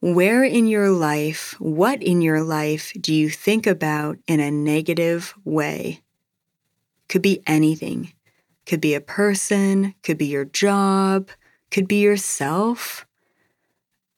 Where 0.00 0.42
in 0.42 0.66
your 0.66 0.90
life, 0.90 1.54
what 1.60 2.02
in 2.02 2.22
your 2.22 2.42
life 2.42 2.92
do 3.00 3.14
you 3.14 3.30
think 3.30 3.66
about 3.66 4.18
in 4.26 4.40
a 4.40 4.50
negative 4.50 5.34
way? 5.44 6.00
Could 7.08 7.22
be 7.22 7.42
anything. 7.46 8.12
could 8.66 8.80
be 8.80 8.94
a 8.94 9.00
person, 9.00 9.94
could 10.02 10.18
be 10.18 10.26
your 10.26 10.44
job, 10.44 11.28
could 11.70 11.88
be 11.88 12.00
yourself. 12.00 13.06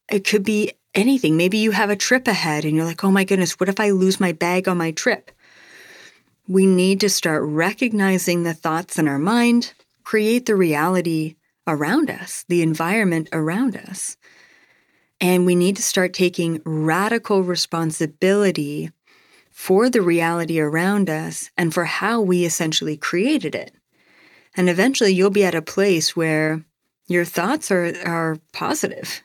It 0.09 0.27
could 0.27 0.45
be 0.45 0.73
anything. 0.95 1.37
Maybe 1.37 1.59
you 1.59 1.73
have 1.73 1.91
a 1.91 1.97
trip 1.97 2.29
ahead 2.29 2.65
and 2.65 2.77
you're 2.77 2.85
like, 2.85 3.05
oh 3.05 3.11
my 3.11 3.25
goodness, 3.25 3.59
what 3.59 3.69
if 3.69 3.81
I 3.81 3.91
lose 3.91 4.21
my 4.21 4.33
bag 4.33 4.69
on 4.69 4.77
my 4.77 4.91
trip? 4.93 5.31
We 6.47 6.67
need 6.67 7.01
to 7.01 7.09
start 7.09 7.43
recognizing 7.43 8.43
the 8.43 8.55
thoughts 8.55 8.99
in 8.99 9.09
our 9.09 9.19
mind, 9.19 9.73
create 10.03 10.47
the 10.47 10.57
reality 10.57 11.37
around 11.67 12.11
us, 12.11 12.45
the 12.49 12.63
environment 12.63 13.29
around 13.33 13.77
us. 13.77 14.17
And 15.21 15.47
we 15.47 15.55
need 15.55 15.77
to 15.77 15.83
start 15.83 16.13
taking 16.13 16.61
radical 16.65 17.43
responsibility 17.43 18.91
for 19.51 19.89
the 19.89 20.03
reality 20.03 20.61
around 20.61 21.09
us 21.09 21.51
and 21.57 21.73
for 21.73 21.85
how 21.85 22.21
we 22.21 22.45
essentially 22.45 22.97
created 22.97 23.55
it. 23.55 23.73
And 24.57 24.69
eventually 24.69 25.13
you'll 25.13 25.31
be 25.31 25.45
at 25.45 25.55
a 25.55 25.63
place 25.63 26.15
where 26.15 26.63
your 27.07 27.25
thoughts 27.25 27.71
are, 27.71 27.95
are 28.05 28.39
positive. 28.53 29.24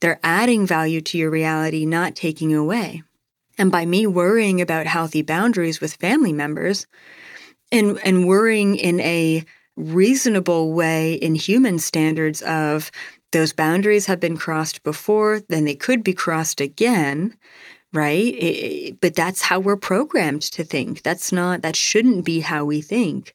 They're 0.00 0.20
adding 0.22 0.66
value 0.66 1.00
to 1.02 1.18
your 1.18 1.30
reality, 1.30 1.86
not 1.86 2.14
taking 2.14 2.54
away. 2.54 3.02
And 3.58 3.72
by 3.72 3.86
me 3.86 4.06
worrying 4.06 4.60
about 4.60 4.86
healthy 4.86 5.22
boundaries 5.22 5.80
with 5.80 5.94
family 5.94 6.32
members 6.32 6.86
and, 7.72 7.98
and 8.04 8.26
worrying 8.26 8.76
in 8.76 9.00
a 9.00 9.44
reasonable 9.76 10.72
way 10.72 11.14
in 11.14 11.34
human 11.34 11.78
standards 11.78 12.42
of 12.42 12.90
those 13.32 13.52
boundaries 13.52 14.06
have 14.06 14.20
been 14.20 14.36
crossed 14.36 14.82
before, 14.82 15.40
then 15.48 15.64
they 15.64 15.74
could 15.74 16.02
be 16.02 16.14
crossed 16.14 16.60
again, 16.60 17.36
right? 17.92 18.34
It, 18.34 19.00
but 19.00 19.14
that's 19.14 19.42
how 19.42 19.60
we're 19.60 19.76
programmed 19.76 20.42
to 20.42 20.64
think. 20.64 21.02
That's 21.02 21.32
not, 21.32 21.62
that 21.62 21.76
shouldn't 21.76 22.24
be 22.24 22.40
how 22.40 22.64
we 22.64 22.80
think. 22.80 23.34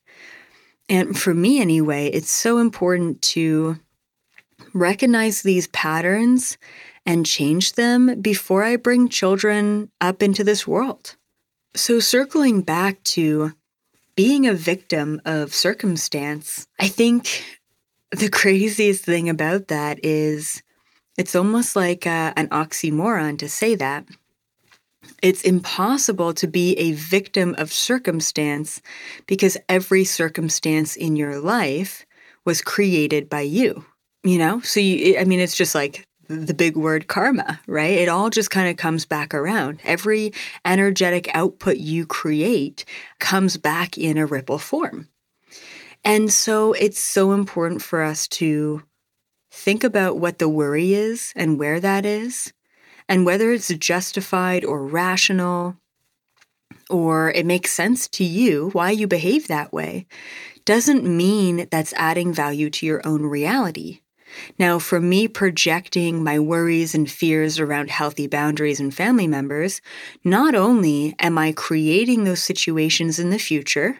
And 0.89 1.17
for 1.17 1.33
me, 1.33 1.61
anyway, 1.61 2.07
it's 2.07 2.31
so 2.31 2.57
important 2.57 3.21
to 3.21 3.77
recognize 4.73 5.41
these 5.41 5.67
patterns 5.67 6.57
and 7.05 7.25
change 7.25 7.73
them 7.73 8.21
before 8.21 8.63
I 8.63 8.75
bring 8.75 9.09
children 9.09 9.91
up 9.99 10.23
into 10.23 10.43
this 10.43 10.67
world. 10.67 11.15
So, 11.75 11.99
circling 11.99 12.61
back 12.61 13.03
to 13.03 13.53
being 14.15 14.47
a 14.47 14.53
victim 14.53 15.21
of 15.25 15.53
circumstance, 15.53 16.67
I 16.79 16.87
think 16.87 17.43
the 18.11 18.29
craziest 18.29 19.03
thing 19.03 19.27
about 19.27 19.69
that 19.69 19.99
is 20.03 20.61
it's 21.17 21.35
almost 21.35 21.75
like 21.75 22.05
a, 22.05 22.09
uh, 22.09 22.33
an 22.37 22.47
oxymoron 22.49 23.37
to 23.39 23.49
say 23.49 23.75
that. 23.75 24.05
It's 25.21 25.43
impossible 25.43 26.33
to 26.35 26.47
be 26.47 26.77
a 26.77 26.93
victim 26.93 27.55
of 27.57 27.73
circumstance 27.73 28.81
because 29.25 29.57
every 29.67 30.05
circumstance 30.05 30.95
in 30.95 31.15
your 31.15 31.39
life 31.39 32.05
was 32.45 32.61
created 32.61 33.29
by 33.29 33.41
you. 33.41 33.85
You 34.23 34.37
know, 34.37 34.61
so 34.61 34.79
you, 34.79 35.17
I 35.17 35.25
mean, 35.25 35.41
it's 35.41 35.55
just 35.55 35.75
like 35.75 36.07
the 36.29 36.53
big 36.53 36.77
word 36.77 37.07
karma, 37.07 37.59
right? 37.67 37.91
It 37.91 38.07
all 38.07 38.29
just 38.29 38.49
kind 38.49 38.69
of 38.69 38.77
comes 38.77 39.05
back 39.05 39.33
around. 39.33 39.81
Every 39.83 40.31
energetic 40.63 41.29
output 41.35 41.77
you 41.77 42.05
create 42.05 42.85
comes 43.19 43.57
back 43.57 43.97
in 43.97 44.17
a 44.17 44.25
ripple 44.25 44.59
form. 44.59 45.09
And 46.05 46.31
so 46.31 46.73
it's 46.73 47.01
so 47.01 47.33
important 47.33 47.81
for 47.81 48.01
us 48.01 48.27
to 48.29 48.83
think 49.51 49.83
about 49.83 50.17
what 50.17 50.39
the 50.39 50.49
worry 50.49 50.93
is 50.93 51.33
and 51.35 51.59
where 51.59 51.79
that 51.79 52.05
is, 52.05 52.53
and 53.07 53.25
whether 53.25 53.51
it's 53.51 53.73
justified 53.75 54.65
or 54.65 54.85
rational, 54.85 55.77
or 56.89 57.31
it 57.31 57.45
makes 57.45 57.71
sense 57.71 58.07
to 58.07 58.23
you 58.23 58.69
why 58.71 58.91
you 58.91 59.07
behave 59.07 59.47
that 59.47 59.71
way, 59.71 60.07
doesn't 60.65 61.03
mean 61.03 61.67
that's 61.69 61.93
adding 61.93 62.33
value 62.33 62.69
to 62.69 62.85
your 62.85 63.05
own 63.05 63.23
reality. 63.23 63.99
Now, 64.57 64.79
for 64.79 64.99
me 64.99 65.27
projecting 65.27 66.23
my 66.23 66.39
worries 66.39 66.95
and 66.95 67.09
fears 67.09 67.59
around 67.59 67.89
healthy 67.89 68.27
boundaries 68.27 68.79
and 68.79 68.93
family 68.93 69.27
members, 69.27 69.81
not 70.23 70.55
only 70.55 71.15
am 71.19 71.37
I 71.37 71.51
creating 71.51 72.23
those 72.23 72.43
situations 72.43 73.19
in 73.19 73.29
the 73.29 73.39
future, 73.39 73.99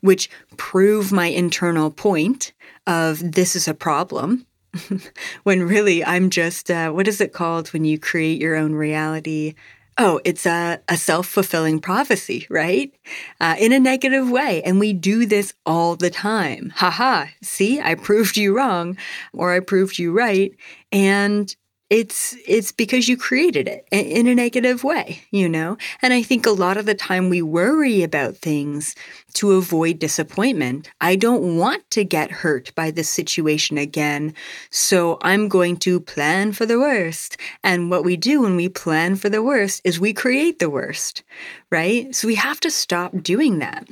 which 0.00 0.28
prove 0.56 1.12
my 1.12 1.26
internal 1.26 1.90
point 1.90 2.52
of 2.86 3.32
this 3.32 3.56
is 3.56 3.66
a 3.66 3.74
problem, 3.74 4.46
when 5.44 5.62
really 5.62 6.04
I'm 6.04 6.30
just, 6.30 6.70
uh, 6.70 6.90
what 6.90 7.08
is 7.08 7.20
it 7.20 7.32
called 7.32 7.68
when 7.68 7.84
you 7.84 7.98
create 7.98 8.40
your 8.40 8.56
own 8.56 8.74
reality? 8.74 9.54
Oh, 9.96 10.20
it's 10.24 10.44
a, 10.44 10.80
a 10.88 10.96
self 10.96 11.28
fulfilling 11.28 11.78
prophecy, 11.78 12.46
right? 12.50 12.92
Uh, 13.40 13.54
in 13.58 13.72
a 13.72 13.78
negative 13.78 14.28
way. 14.28 14.60
And 14.62 14.80
we 14.80 14.92
do 14.92 15.24
this 15.24 15.54
all 15.64 15.94
the 15.94 16.10
time. 16.10 16.72
Haha, 16.76 17.26
see, 17.42 17.80
I 17.80 17.94
proved 17.94 18.36
you 18.36 18.56
wrong 18.56 18.96
or 19.32 19.52
I 19.52 19.60
proved 19.60 19.98
you 19.98 20.12
right. 20.12 20.52
And 20.90 21.54
it's 21.90 22.34
it's 22.46 22.72
because 22.72 23.08
you 23.08 23.16
created 23.16 23.68
it 23.68 23.86
in 23.92 24.26
a 24.26 24.34
negative 24.34 24.84
way 24.84 25.20
you 25.30 25.48
know? 25.48 25.76
And 26.02 26.12
i 26.12 26.22
think 26.22 26.46
a 26.46 26.50
lot 26.50 26.76
of 26.76 26.86
the 26.86 26.94
time 26.94 27.28
we 27.28 27.42
worry 27.42 28.02
about 28.02 28.36
things 28.36 28.94
to 29.34 29.52
avoid 29.52 29.98
disappointment. 29.98 30.90
I 31.00 31.16
don't 31.16 31.58
want 31.58 31.90
to 31.90 32.04
get 32.04 32.30
hurt 32.30 32.74
by 32.74 32.90
this 32.90 33.10
situation 33.10 33.76
again 33.78 34.34
so 34.70 35.18
i'm 35.22 35.48
going 35.48 35.76
to 35.78 36.00
plan 36.00 36.52
for 36.52 36.66
the 36.66 36.78
worst. 36.78 37.36
And 37.62 37.90
what 37.90 38.04
we 38.04 38.16
do 38.16 38.42
when 38.42 38.56
we 38.56 38.68
plan 38.68 39.16
for 39.16 39.28
the 39.28 39.42
worst 39.42 39.80
is 39.84 40.00
we 40.00 40.12
create 40.12 40.58
the 40.58 40.70
worst 40.70 41.22
right? 41.70 42.14
So 42.14 42.28
we 42.28 42.36
have 42.36 42.60
to 42.60 42.70
stop 42.70 43.12
doing 43.22 43.58
that. 43.58 43.88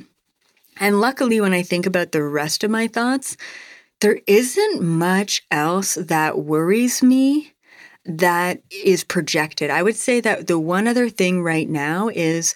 And 0.79 0.99
luckily 0.99 1.39
when 1.39 1.53
i 1.53 1.61
think 1.61 1.85
about 1.85 2.11
the 2.11 2.23
rest 2.23 2.63
of 2.63 2.71
my 2.71 2.87
thoughts 2.87 3.37
there 4.01 4.19
isn't 4.27 4.81
much 4.81 5.43
else 5.49 5.95
that 5.95 6.39
worries 6.39 7.01
me 7.01 7.52
that 8.05 8.61
is 8.69 9.03
projected. 9.03 9.69
I 9.69 9.83
would 9.83 9.95
say 9.95 10.19
that 10.21 10.47
the 10.47 10.59
one 10.59 10.87
other 10.87 11.09
thing 11.09 11.41
right 11.41 11.69
now 11.69 12.09
is, 12.09 12.55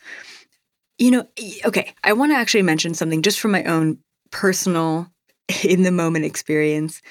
you 0.97 1.11
know, 1.11 1.27
okay, 1.65 1.93
I 2.03 2.13
want 2.13 2.31
to 2.31 2.37
actually 2.37 2.63
mention 2.63 2.93
something 2.93 3.21
just 3.21 3.39
from 3.39 3.51
my 3.51 3.63
own 3.63 3.99
personal, 4.31 5.09
in 5.63 5.83
the 5.83 5.91
moment 5.91 6.25
experience. 6.25 7.01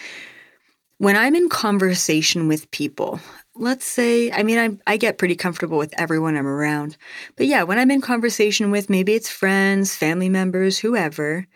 When 0.98 1.16
I'm 1.16 1.34
in 1.34 1.48
conversation 1.48 2.48
with 2.48 2.70
people, 2.70 3.20
let's 3.54 3.86
say, 3.86 4.30
I 4.30 4.42
mean, 4.42 4.80
I, 4.86 4.92
I 4.92 4.96
get 4.96 5.18
pretty 5.18 5.36
comfortable 5.36 5.78
with 5.78 5.94
everyone 5.98 6.36
I'm 6.36 6.46
around. 6.46 6.96
But 7.36 7.46
yeah, 7.46 7.64
when 7.64 7.78
I'm 7.78 7.90
in 7.90 8.00
conversation 8.00 8.70
with 8.70 8.88
maybe 8.88 9.14
it's 9.14 9.30
friends, 9.30 9.94
family 9.94 10.30
members, 10.30 10.78
whoever, 10.78 11.46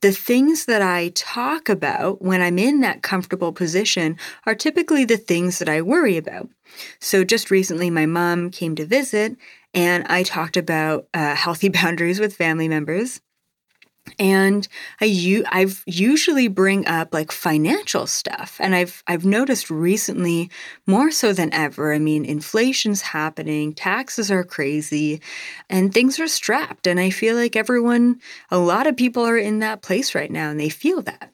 the 0.00 0.12
things 0.12 0.66
that 0.66 0.82
I 0.82 1.10
talk 1.14 1.68
about 1.68 2.22
when 2.22 2.40
I'm 2.40 2.58
in 2.58 2.80
that 2.80 3.02
comfortable 3.02 3.52
position 3.52 4.16
are 4.46 4.54
typically 4.54 5.04
the 5.04 5.16
things 5.16 5.58
that 5.58 5.68
I 5.68 5.82
worry 5.82 6.16
about. 6.16 6.48
So, 7.00 7.24
just 7.24 7.50
recently, 7.50 7.90
my 7.90 8.06
mom 8.06 8.50
came 8.50 8.76
to 8.76 8.86
visit, 8.86 9.36
and 9.74 10.06
I 10.06 10.22
talked 10.22 10.56
about 10.56 11.08
uh, 11.14 11.34
healthy 11.34 11.68
boundaries 11.80 12.20
with 12.20 12.36
family 12.36 12.68
members. 12.68 13.20
And 14.18 14.66
I 15.00 15.06
u- 15.06 15.44
I've 15.50 15.82
usually 15.86 16.48
bring 16.48 16.86
up 16.86 17.12
like 17.14 17.32
financial 17.32 18.06
stuff, 18.06 18.56
and 18.60 18.74
I've 18.74 19.02
I've 19.06 19.24
noticed 19.24 19.70
recently 19.70 20.50
more 20.86 21.10
so 21.10 21.32
than 21.32 21.52
ever. 21.52 21.92
I 21.92 21.98
mean, 21.98 22.24
inflation's 22.24 23.02
happening, 23.02 23.74
taxes 23.74 24.30
are 24.30 24.44
crazy, 24.44 25.20
and 25.70 25.92
things 25.92 26.18
are 26.20 26.28
strapped. 26.28 26.86
And 26.86 27.00
I 27.00 27.10
feel 27.10 27.36
like 27.36 27.56
everyone, 27.56 28.20
a 28.50 28.58
lot 28.58 28.86
of 28.86 28.96
people 28.96 29.24
are 29.24 29.38
in 29.38 29.60
that 29.60 29.82
place 29.82 30.14
right 30.14 30.30
now, 30.30 30.50
and 30.50 30.60
they 30.60 30.68
feel 30.68 31.02
that. 31.02 31.30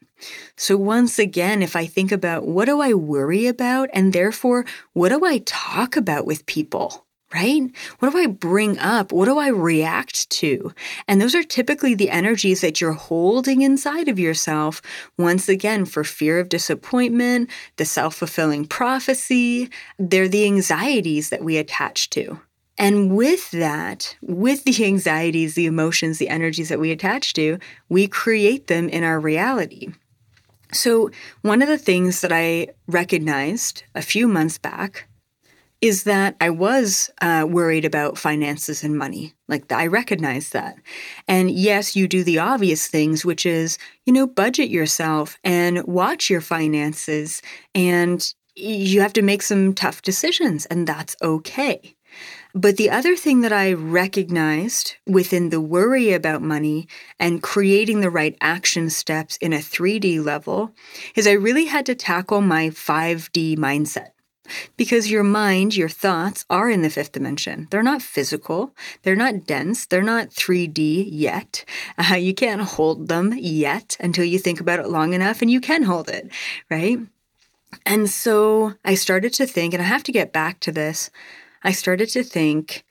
So, 0.56 0.76
once 0.76 1.18
again, 1.18 1.62
if 1.62 1.76
I 1.76 1.86
think 1.86 2.12
about 2.12 2.46
what 2.46 2.66
do 2.66 2.80
I 2.80 2.94
worry 2.94 3.46
about, 3.46 3.90
and 3.92 4.12
therefore, 4.12 4.64
what 4.92 5.10
do 5.10 5.24
I 5.24 5.38
talk 5.44 5.96
about 5.96 6.26
with 6.26 6.46
people? 6.46 7.04
Right? 7.34 7.62
What 7.98 8.12
do 8.12 8.18
I 8.18 8.26
bring 8.26 8.78
up? 8.78 9.12
What 9.12 9.24
do 9.24 9.38
I 9.38 9.48
react 9.48 10.30
to? 10.30 10.72
And 11.08 11.20
those 11.20 11.34
are 11.34 11.42
typically 11.42 11.94
the 11.94 12.10
energies 12.10 12.60
that 12.60 12.80
you're 12.80 12.92
holding 12.92 13.62
inside 13.62 14.08
of 14.08 14.18
yourself, 14.18 14.80
once 15.18 15.48
again, 15.48 15.84
for 15.84 16.04
fear 16.04 16.38
of 16.38 16.48
disappointment, 16.48 17.50
the 17.76 17.84
self 17.84 18.14
fulfilling 18.14 18.66
prophecy. 18.66 19.68
They're 19.98 20.28
the 20.28 20.46
anxieties 20.46 21.30
that 21.30 21.42
we 21.42 21.56
attach 21.56 22.10
to. 22.10 22.40
And 22.78 23.16
with 23.16 23.50
that, 23.50 24.16
with 24.22 24.64
the 24.64 24.84
anxieties, 24.86 25.54
the 25.54 25.66
emotions, 25.66 26.18
the 26.18 26.28
energies 26.28 26.68
that 26.68 26.80
we 26.80 26.92
attach 26.92 27.32
to, 27.34 27.58
we 27.88 28.06
create 28.06 28.68
them 28.68 28.88
in 28.88 29.02
our 29.02 29.18
reality. 29.18 29.92
So, 30.72 31.10
one 31.42 31.62
of 31.62 31.68
the 31.68 31.78
things 31.78 32.20
that 32.20 32.32
I 32.32 32.68
recognized 32.88 33.84
a 33.94 34.02
few 34.02 34.26
months 34.26 34.58
back 34.58 35.06
is 35.84 36.04
that 36.04 36.34
I 36.40 36.48
was 36.48 37.10
uh, 37.20 37.46
worried 37.46 37.84
about 37.84 38.16
finances 38.16 38.82
and 38.82 38.96
money. 38.96 39.34
Like 39.48 39.70
I 39.70 39.86
recognize 39.86 40.48
that. 40.50 40.76
And 41.28 41.50
yes, 41.50 41.94
you 41.94 42.08
do 42.08 42.24
the 42.24 42.38
obvious 42.38 42.88
things, 42.88 43.22
which 43.22 43.44
is, 43.44 43.76
you 44.06 44.12
know, 44.14 44.26
budget 44.26 44.70
yourself 44.70 45.36
and 45.44 45.84
watch 45.84 46.30
your 46.30 46.40
finances. 46.40 47.42
And 47.74 48.26
you 48.54 49.02
have 49.02 49.12
to 49.12 49.20
make 49.20 49.42
some 49.42 49.74
tough 49.74 50.00
decisions, 50.00 50.64
and 50.66 50.86
that's 50.86 51.16
okay. 51.20 51.94
But 52.54 52.78
the 52.78 52.88
other 52.88 53.14
thing 53.14 53.42
that 53.42 53.52
I 53.52 53.74
recognized 53.74 54.94
within 55.06 55.50
the 55.50 55.60
worry 55.60 56.12
about 56.12 56.40
money 56.40 56.88
and 57.20 57.42
creating 57.42 58.00
the 58.00 58.10
right 58.10 58.38
action 58.40 58.88
steps 58.88 59.36
in 59.38 59.52
a 59.52 59.58
3D 59.58 60.24
level 60.24 60.70
is 61.14 61.26
I 61.26 61.32
really 61.32 61.66
had 61.66 61.84
to 61.86 61.94
tackle 61.94 62.40
my 62.40 62.70
5D 62.70 63.58
mindset. 63.58 64.13
Because 64.76 65.10
your 65.10 65.22
mind, 65.22 65.74
your 65.74 65.88
thoughts 65.88 66.44
are 66.50 66.68
in 66.68 66.82
the 66.82 66.90
fifth 66.90 67.12
dimension. 67.12 67.68
They're 67.70 67.82
not 67.82 68.02
physical. 68.02 68.74
They're 69.02 69.16
not 69.16 69.46
dense. 69.46 69.86
They're 69.86 70.02
not 70.02 70.30
3D 70.30 71.08
yet. 71.10 71.64
Uh, 71.96 72.16
you 72.16 72.34
can't 72.34 72.60
hold 72.60 73.08
them 73.08 73.32
yet 73.38 73.96
until 74.00 74.24
you 74.24 74.38
think 74.38 74.60
about 74.60 74.80
it 74.80 74.88
long 74.88 75.14
enough 75.14 75.40
and 75.40 75.50
you 75.50 75.60
can 75.60 75.84
hold 75.84 76.08
it, 76.08 76.30
right? 76.70 76.98
And 77.86 78.10
so 78.10 78.74
I 78.84 78.94
started 78.94 79.32
to 79.34 79.46
think, 79.46 79.74
and 79.74 79.82
I 79.82 79.86
have 79.86 80.02
to 80.04 80.12
get 80.12 80.32
back 80.32 80.60
to 80.60 80.72
this. 80.72 81.10
I 81.62 81.72
started 81.72 82.08
to 82.10 82.22
think, 82.22 82.84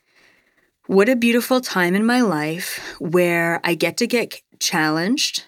what 0.86 1.08
a 1.08 1.16
beautiful 1.16 1.60
time 1.60 1.94
in 1.94 2.04
my 2.04 2.20
life 2.20 2.96
where 2.98 3.60
I 3.64 3.74
get 3.74 3.96
to 3.98 4.06
get 4.06 4.40
challenged 4.58 5.44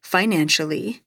financially 0.00 1.02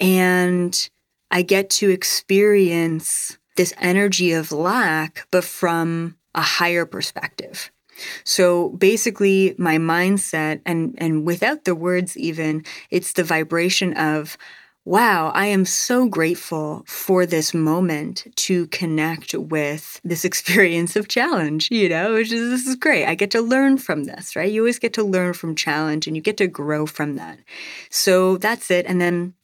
and 0.00 0.90
I 1.30 1.42
get 1.42 1.70
to 1.70 1.90
experience 1.90 3.38
this 3.56 3.74
energy 3.78 4.32
of 4.32 4.52
lack, 4.52 5.26
but 5.30 5.44
from 5.44 6.16
a 6.34 6.42
higher 6.42 6.86
perspective. 6.86 7.70
So 8.24 8.70
basically, 8.70 9.54
my 9.58 9.76
mindset, 9.76 10.60
and, 10.64 10.94
and 10.98 11.26
without 11.26 11.64
the 11.64 11.74
words 11.74 12.16
even, 12.16 12.64
it's 12.90 13.12
the 13.12 13.24
vibration 13.24 13.92
of, 13.94 14.38
wow, 14.84 15.30
I 15.34 15.46
am 15.46 15.64
so 15.64 16.08
grateful 16.08 16.84
for 16.86 17.26
this 17.26 17.54
moment 17.54 18.26
to 18.36 18.66
connect 18.68 19.34
with 19.34 20.00
this 20.02 20.24
experience 20.30 20.96
of 20.96 21.08
challenge, 21.08 21.68
you 21.70 21.88
know, 21.88 22.14
which 22.14 22.32
is 22.32 22.50
this 22.50 22.66
is 22.66 22.76
great. 22.76 23.06
I 23.06 23.14
get 23.14 23.30
to 23.32 23.42
learn 23.42 23.78
from 23.78 24.04
this, 24.04 24.34
right? 24.34 24.50
You 24.50 24.62
always 24.62 24.78
get 24.78 24.94
to 24.94 25.04
learn 25.04 25.34
from 25.34 25.54
challenge 25.54 26.06
and 26.06 26.16
you 26.16 26.22
get 26.22 26.38
to 26.38 26.46
grow 26.46 26.86
from 26.86 27.16
that. 27.16 27.38
So 27.90 28.38
that's 28.38 28.70
it. 28.70 28.86
And 28.86 29.00
then 29.00 29.34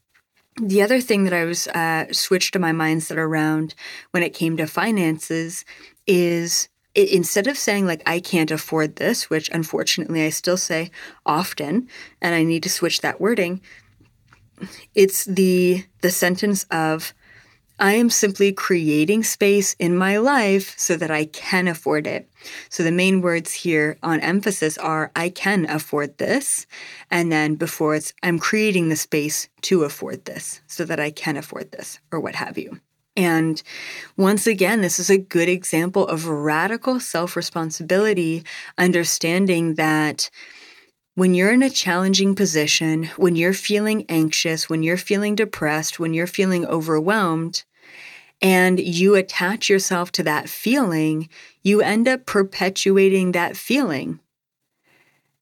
the 0.60 0.82
other 0.82 1.00
thing 1.00 1.24
that 1.24 1.32
I 1.32 1.44
was 1.44 1.66
uh, 1.68 2.06
switched 2.12 2.52
to 2.52 2.58
my 2.58 2.72
mindset 2.72 3.16
around 3.16 3.74
when 4.10 4.22
it 4.22 4.34
came 4.34 4.56
to 4.56 4.66
finances 4.66 5.64
is 6.06 6.68
it, 6.94 7.10
instead 7.10 7.46
of 7.46 7.56
saying 7.56 7.86
like 7.86 8.02
I 8.06 8.20
can't 8.20 8.50
afford 8.50 8.96
this, 8.96 9.30
which 9.30 9.48
unfortunately 9.50 10.24
I 10.24 10.30
still 10.30 10.56
say 10.56 10.90
often, 11.24 11.88
and 12.20 12.34
I 12.34 12.44
need 12.44 12.62
to 12.64 12.70
switch 12.70 13.00
that 13.00 13.20
wording. 13.20 13.60
It's 14.94 15.24
the 15.24 15.84
the 16.00 16.10
sentence 16.10 16.64
of 16.70 17.14
I 17.78 17.92
am 17.92 18.10
simply 18.10 18.52
creating 18.52 19.22
space 19.22 19.74
in 19.78 19.96
my 19.96 20.16
life 20.16 20.74
so 20.76 20.96
that 20.96 21.10
I 21.10 21.26
can 21.26 21.68
afford 21.68 22.06
it. 22.06 22.28
So 22.68 22.82
the 22.82 22.90
main 22.90 23.20
words 23.20 23.52
here 23.52 23.98
on 24.02 24.20
emphasis 24.20 24.76
are 24.78 25.12
I 25.14 25.28
can 25.28 25.64
afford 25.68 26.18
this. 26.18 26.66
And 27.10 27.30
then 27.30 27.54
before 27.54 27.94
it's 27.94 28.12
I'm 28.22 28.38
creating 28.38 28.88
the 28.88 28.96
space 28.96 29.48
to 29.62 29.84
afford 29.84 30.24
this 30.24 30.60
so 30.66 30.84
that 30.84 30.98
I 30.98 31.10
can 31.10 31.36
afford 31.36 31.70
this 31.70 32.00
or 32.10 32.18
what 32.18 32.34
have 32.34 32.58
you. 32.58 32.80
And 33.16 33.62
once 34.16 34.46
again, 34.46 34.80
this 34.80 34.98
is 34.98 35.10
a 35.10 35.18
good 35.18 35.48
example 35.48 36.06
of 36.06 36.28
radical 36.28 37.00
self 37.00 37.36
responsibility, 37.36 38.44
understanding 38.76 39.74
that 39.74 40.30
when 41.16 41.34
you're 41.34 41.52
in 41.52 41.64
a 41.64 41.70
challenging 41.70 42.36
position, 42.36 43.10
when 43.16 43.34
you're 43.34 43.52
feeling 43.52 44.04
anxious, 44.08 44.70
when 44.70 44.84
you're 44.84 44.96
feeling 44.96 45.34
depressed, 45.34 45.98
when 45.98 46.14
you're 46.14 46.28
feeling 46.28 46.64
overwhelmed, 46.64 47.64
and 48.40 48.78
you 48.78 49.14
attach 49.14 49.68
yourself 49.68 50.12
to 50.12 50.22
that 50.24 50.48
feeling, 50.48 51.28
you 51.62 51.80
end 51.80 52.06
up 52.06 52.26
perpetuating 52.26 53.32
that 53.32 53.56
feeling. 53.56 54.20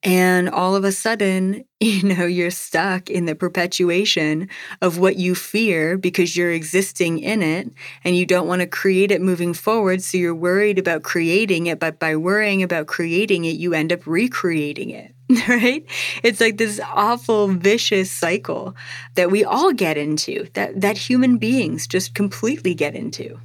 And 0.06 0.48
all 0.48 0.76
of 0.76 0.84
a 0.84 0.92
sudden, 0.92 1.64
you 1.80 2.02
know, 2.04 2.26
you're 2.26 2.52
stuck 2.52 3.10
in 3.10 3.24
the 3.24 3.34
perpetuation 3.34 4.48
of 4.80 4.98
what 4.98 5.16
you 5.16 5.34
fear 5.34 5.98
because 5.98 6.36
you're 6.36 6.52
existing 6.52 7.18
in 7.18 7.42
it 7.42 7.72
and 8.04 8.16
you 8.16 8.24
don't 8.24 8.46
want 8.46 8.60
to 8.60 8.66
create 8.68 9.10
it 9.10 9.20
moving 9.20 9.52
forward. 9.52 10.02
So 10.02 10.16
you're 10.16 10.34
worried 10.34 10.78
about 10.78 11.02
creating 11.02 11.66
it, 11.66 11.80
but 11.80 11.98
by 11.98 12.14
worrying 12.14 12.62
about 12.62 12.86
creating 12.86 13.46
it, 13.46 13.56
you 13.56 13.74
end 13.74 13.92
up 13.92 14.06
recreating 14.06 14.90
it. 14.90 15.15
right? 15.48 15.84
It's 16.22 16.40
like 16.40 16.56
this 16.56 16.80
awful 16.80 17.48
vicious 17.48 18.10
cycle 18.10 18.76
that 19.14 19.30
we 19.30 19.44
all 19.44 19.72
get 19.72 19.96
into, 19.96 20.48
that, 20.54 20.80
that 20.80 20.96
human 20.96 21.38
beings 21.38 21.86
just 21.86 22.14
completely 22.14 22.74
get 22.74 22.94
into. 22.94 23.40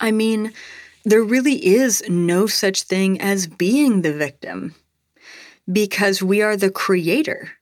I 0.00 0.10
mean, 0.10 0.52
there 1.04 1.22
really 1.22 1.64
is 1.64 2.02
no 2.08 2.46
such 2.46 2.82
thing 2.82 3.20
as 3.20 3.46
being 3.46 4.02
the 4.02 4.12
victim 4.12 4.74
because 5.70 6.22
we 6.22 6.42
are 6.42 6.56
the 6.56 6.70
creator. 6.70 7.52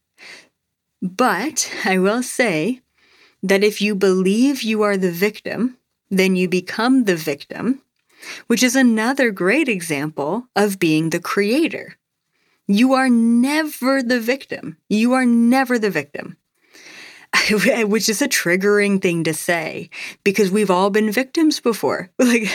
But 1.03 1.71
I 1.85 1.99
will 1.99 2.23
say 2.23 2.81
that 3.43 3.63
if 3.63 3.81
you 3.81 3.95
believe 3.95 4.63
you 4.63 4.83
are 4.83 4.97
the 4.97 5.13
victim, 5.13 5.77
then 6.11 6.37
you 6.37 6.49
become 6.49 7.05
the 7.05 7.17
victim, 7.17 7.83
which 8.47 8.63
is 8.63 8.75
another 8.75 9.31
great 9.31 9.69
example 9.69 10.49
of 10.57 10.79
being 10.79 11.11
the 11.11 11.21
creator. 11.21 11.97
You 12.69 12.93
are 12.93 13.09
never 13.09 14.03
the 14.03 14.21
victim. 14.21 14.77
You 14.91 15.15
are 15.15 15.25
never 15.25 15.79
the 15.79 15.91
victim. 15.91 16.37
Which 17.51 18.09
is 18.11 18.21
a 18.21 18.29
triggering 18.29 19.01
thing 19.01 19.25
to 19.25 19.33
say 19.35 19.89
because 20.23 20.51
we've 20.51 20.71
all 20.71 20.91
been 20.91 21.11
victims 21.11 21.61
before. 21.61 22.11
Like, 22.19 22.51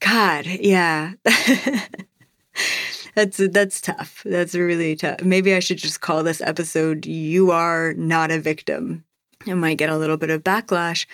God, 0.00 0.46
yeah. 0.46 1.12
that's 3.14 3.36
that's 3.36 3.80
tough. 3.80 4.22
That's 4.24 4.54
really 4.54 4.96
tough. 4.96 5.22
Maybe 5.22 5.54
I 5.54 5.60
should 5.60 5.78
just 5.78 6.00
call 6.00 6.22
this 6.22 6.40
episode 6.40 7.04
"You 7.04 7.50
Are 7.50 7.94
Not 7.94 8.30
a 8.30 8.38
Victim." 8.38 9.04
I 9.46 9.54
might 9.54 9.78
get 9.78 9.90
a 9.90 9.98
little 9.98 10.16
bit 10.16 10.30
of 10.30 10.44
backlash, 10.44 11.06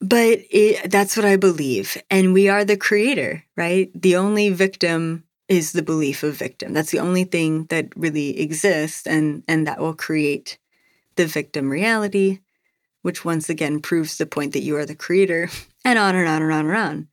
but 0.00 0.40
it, 0.50 0.90
that's 0.90 1.16
what 1.16 1.26
I 1.26 1.36
believe, 1.36 1.96
and 2.10 2.32
we 2.32 2.48
are 2.48 2.64
the 2.64 2.76
creator, 2.76 3.44
right? 3.56 3.90
The 3.94 4.16
only 4.16 4.50
victim 4.50 5.24
is 5.50 5.72
the 5.72 5.82
belief 5.82 6.22
of 6.22 6.36
victim. 6.36 6.72
That's 6.72 6.92
the 6.92 7.00
only 7.00 7.24
thing 7.24 7.64
that 7.64 7.88
really 7.96 8.40
exists 8.40 9.06
and 9.06 9.42
and 9.48 9.66
that 9.66 9.80
will 9.80 9.94
create 9.94 10.58
the 11.16 11.26
victim 11.26 11.68
reality, 11.68 12.38
which 13.02 13.24
once 13.24 13.50
again 13.50 13.80
proves 13.80 14.16
the 14.16 14.26
point 14.26 14.52
that 14.52 14.62
you 14.62 14.76
are 14.76 14.86
the 14.86 14.94
creator, 14.94 15.50
and 15.84 15.98
on 15.98 16.14
and 16.14 16.28
on 16.28 16.42
and 16.42 16.52
on 16.52 16.66
and 16.66 16.76
on. 16.76 17.08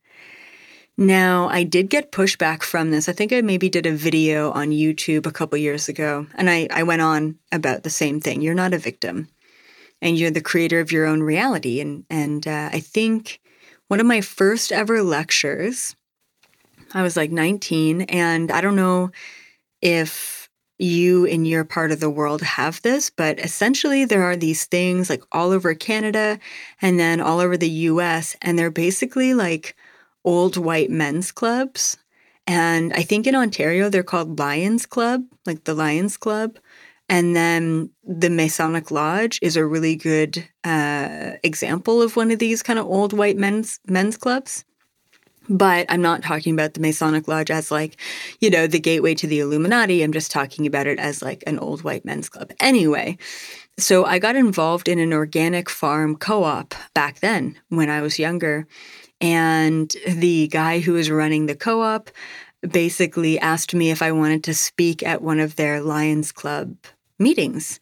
Now, 1.00 1.48
I 1.48 1.62
did 1.62 1.90
get 1.90 2.10
pushback 2.10 2.62
from 2.62 2.90
this. 2.90 3.08
I 3.08 3.12
think 3.12 3.32
I 3.32 3.40
maybe 3.40 3.68
did 3.68 3.86
a 3.86 3.92
video 3.92 4.50
on 4.50 4.70
YouTube 4.70 5.26
a 5.26 5.32
couple 5.32 5.56
years 5.58 5.88
ago, 5.88 6.26
and 6.34 6.50
I, 6.50 6.66
I 6.72 6.82
went 6.84 7.02
on 7.02 7.38
about 7.52 7.82
the 7.82 7.90
same 7.90 8.20
thing. 8.20 8.40
You're 8.40 8.54
not 8.54 8.74
a 8.74 8.78
victim, 8.78 9.28
and 10.00 10.16
you're 10.16 10.30
the 10.30 10.40
creator 10.40 10.80
of 10.80 10.92
your 10.92 11.06
own 11.06 11.22
reality. 11.22 11.80
And 11.80 12.04
and 12.08 12.46
uh, 12.46 12.70
I 12.72 12.78
think 12.78 13.40
one 13.88 13.98
of 13.98 14.06
my 14.06 14.20
first 14.20 14.70
ever 14.70 15.02
lectures 15.02 15.96
I 16.94 17.02
was 17.02 17.16
like 17.16 17.30
19, 17.30 18.02
and 18.02 18.50
I 18.50 18.60
don't 18.60 18.76
know 18.76 19.10
if 19.82 20.48
you 20.78 21.24
in 21.24 21.44
your 21.44 21.64
part 21.64 21.90
of 21.90 22.00
the 22.00 22.10
world 22.10 22.40
have 22.42 22.80
this, 22.82 23.10
but 23.10 23.38
essentially 23.40 24.04
there 24.04 24.22
are 24.22 24.36
these 24.36 24.64
things 24.64 25.10
like 25.10 25.22
all 25.32 25.50
over 25.50 25.74
Canada 25.74 26.38
and 26.80 26.98
then 27.00 27.20
all 27.20 27.40
over 27.40 27.56
the 27.56 27.68
US, 27.68 28.36
and 28.42 28.58
they're 28.58 28.70
basically 28.70 29.34
like 29.34 29.76
old 30.24 30.56
white 30.56 30.90
men's 30.90 31.32
clubs. 31.32 31.96
And 32.46 32.92
I 32.94 33.02
think 33.02 33.26
in 33.26 33.34
Ontario 33.34 33.90
they're 33.90 34.02
called 34.02 34.38
Lions 34.38 34.86
Club, 34.86 35.24
like 35.46 35.64
the 35.64 35.74
Lions 35.74 36.16
Club. 36.16 36.58
And 37.10 37.34
then 37.34 37.90
the 38.04 38.30
Masonic 38.30 38.90
Lodge 38.90 39.38
is 39.40 39.56
a 39.56 39.64
really 39.64 39.96
good 39.96 40.46
uh, 40.64 41.32
example 41.42 42.02
of 42.02 42.16
one 42.16 42.30
of 42.30 42.38
these 42.38 42.62
kind 42.62 42.78
of 42.78 42.86
old 42.86 43.14
white 43.14 43.38
men's 43.38 43.80
men's 43.86 44.16
clubs. 44.16 44.64
But 45.48 45.86
I'm 45.88 46.02
not 46.02 46.22
talking 46.22 46.52
about 46.52 46.74
the 46.74 46.80
Masonic 46.80 47.26
Lodge 47.26 47.50
as 47.50 47.70
like, 47.70 47.98
you 48.40 48.50
know, 48.50 48.66
the 48.66 48.80
gateway 48.80 49.14
to 49.14 49.26
the 49.26 49.40
Illuminati. 49.40 50.02
I'm 50.02 50.12
just 50.12 50.30
talking 50.30 50.66
about 50.66 50.86
it 50.86 50.98
as 50.98 51.22
like 51.22 51.42
an 51.46 51.58
old 51.58 51.82
white 51.82 52.04
men's 52.04 52.28
club. 52.28 52.52
Anyway, 52.60 53.16
so 53.78 54.04
I 54.04 54.18
got 54.18 54.36
involved 54.36 54.88
in 54.88 54.98
an 54.98 55.12
organic 55.12 55.70
farm 55.70 56.16
co 56.16 56.44
op 56.44 56.74
back 56.94 57.20
then 57.20 57.56
when 57.68 57.88
I 57.88 58.02
was 58.02 58.18
younger. 58.18 58.66
And 59.20 59.94
the 60.06 60.48
guy 60.48 60.80
who 60.80 60.92
was 60.92 61.10
running 61.10 61.46
the 61.46 61.56
co 61.56 61.82
op 61.82 62.10
basically 62.68 63.38
asked 63.38 63.74
me 63.74 63.90
if 63.90 64.02
I 64.02 64.12
wanted 64.12 64.44
to 64.44 64.54
speak 64.54 65.02
at 65.02 65.22
one 65.22 65.40
of 65.40 65.56
their 65.56 65.80
Lions 65.80 66.32
Club 66.32 66.76
meetings. 67.18 67.80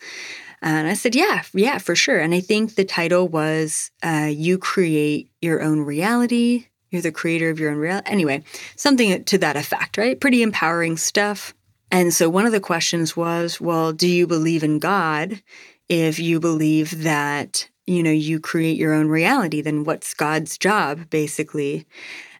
And 0.62 0.88
I 0.88 0.94
said, 0.94 1.14
yeah, 1.14 1.42
yeah, 1.52 1.79
for 1.79 1.94
sure. 1.94 2.18
And 2.18 2.35
I 2.35 2.40
think 2.40 2.74
the 2.74 2.85
title 2.85 3.29
was 3.29 3.90
uh, 4.02 4.31
You 4.31 4.59
Create 4.59 5.31
Your 5.40 5.62
Own 5.62 5.81
Reality 5.81 6.66
you're 6.90 7.03
the 7.03 7.12
creator 7.12 7.51
of 7.51 7.59
your 7.59 7.70
own 7.70 7.79
reality. 7.79 8.11
Anyway, 8.11 8.44
something 8.77 9.25
to 9.25 9.38
that 9.38 9.57
effect, 9.57 9.99
right? 9.99 10.20
Pretty 10.20 10.42
empowering 10.42 10.96
stuff. 10.96 11.55
And 11.90 12.12
so 12.12 12.29
one 12.29 12.46
of 12.46 12.53
the 12.53 12.61
questions 12.61 13.16
was, 13.16 13.61
well, 13.61 13.92
do 13.92 14.09
you 14.09 14.27
believe 14.27 14.62
in 14.62 14.79
God? 14.79 15.40
If 15.88 16.18
you 16.18 16.40
believe 16.40 17.03
that, 17.05 17.68
you 17.87 18.03
know, 18.03 18.11
you 18.11 18.40
create 18.40 18.77
your 18.77 18.92
own 18.92 19.09
reality, 19.09 19.61
then 19.61 19.85
what's 19.85 20.14
God's 20.14 20.59
job, 20.59 21.09
basically? 21.11 21.87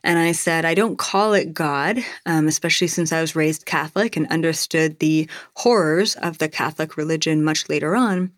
And 0.02 0.18
I 0.18 0.32
said, 0.32 0.64
I 0.64 0.74
don't 0.74 0.98
call 0.98 1.32
it 1.32 1.52
God, 1.52 1.98
um, 2.26 2.46
especially 2.46 2.87
since 2.87 3.12
I 3.12 3.20
was 3.20 3.35
raised 3.35 3.66
Catholic 3.66 4.16
and 4.16 4.26
understood 4.28 4.98
the 4.98 5.28
horrors 5.54 6.14
of 6.16 6.38
the 6.38 6.48
Catholic 6.48 6.96
religion 6.96 7.42
much 7.42 7.68
later 7.68 7.96
on. 7.96 8.32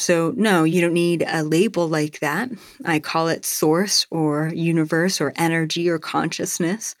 So, 0.00 0.32
no, 0.36 0.64
you 0.64 0.80
don't 0.80 0.94
need 0.94 1.24
a 1.26 1.42
label 1.42 1.88
like 1.88 2.20
that. 2.20 2.50
I 2.84 2.98
call 2.98 3.28
it 3.28 3.44
source 3.44 4.06
or 4.10 4.48
universe 4.48 5.20
or 5.20 5.32
energy 5.36 5.88
or 5.88 5.98
consciousness. 5.98 6.94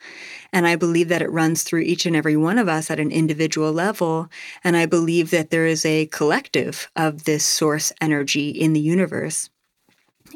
And 0.52 0.66
I 0.66 0.76
believe 0.76 1.08
that 1.08 1.22
it 1.22 1.30
runs 1.30 1.62
through 1.62 1.80
each 1.80 2.06
and 2.06 2.14
every 2.14 2.36
one 2.36 2.58
of 2.58 2.68
us 2.68 2.90
at 2.90 3.00
an 3.00 3.10
individual 3.10 3.72
level. 3.72 4.28
And 4.62 4.76
I 4.76 4.86
believe 4.86 5.30
that 5.30 5.50
there 5.50 5.66
is 5.66 5.84
a 5.84 6.06
collective 6.06 6.90
of 6.94 7.24
this 7.24 7.44
source 7.44 7.92
energy 8.00 8.50
in 8.50 8.72
the 8.72 8.80
universe. 8.80 9.50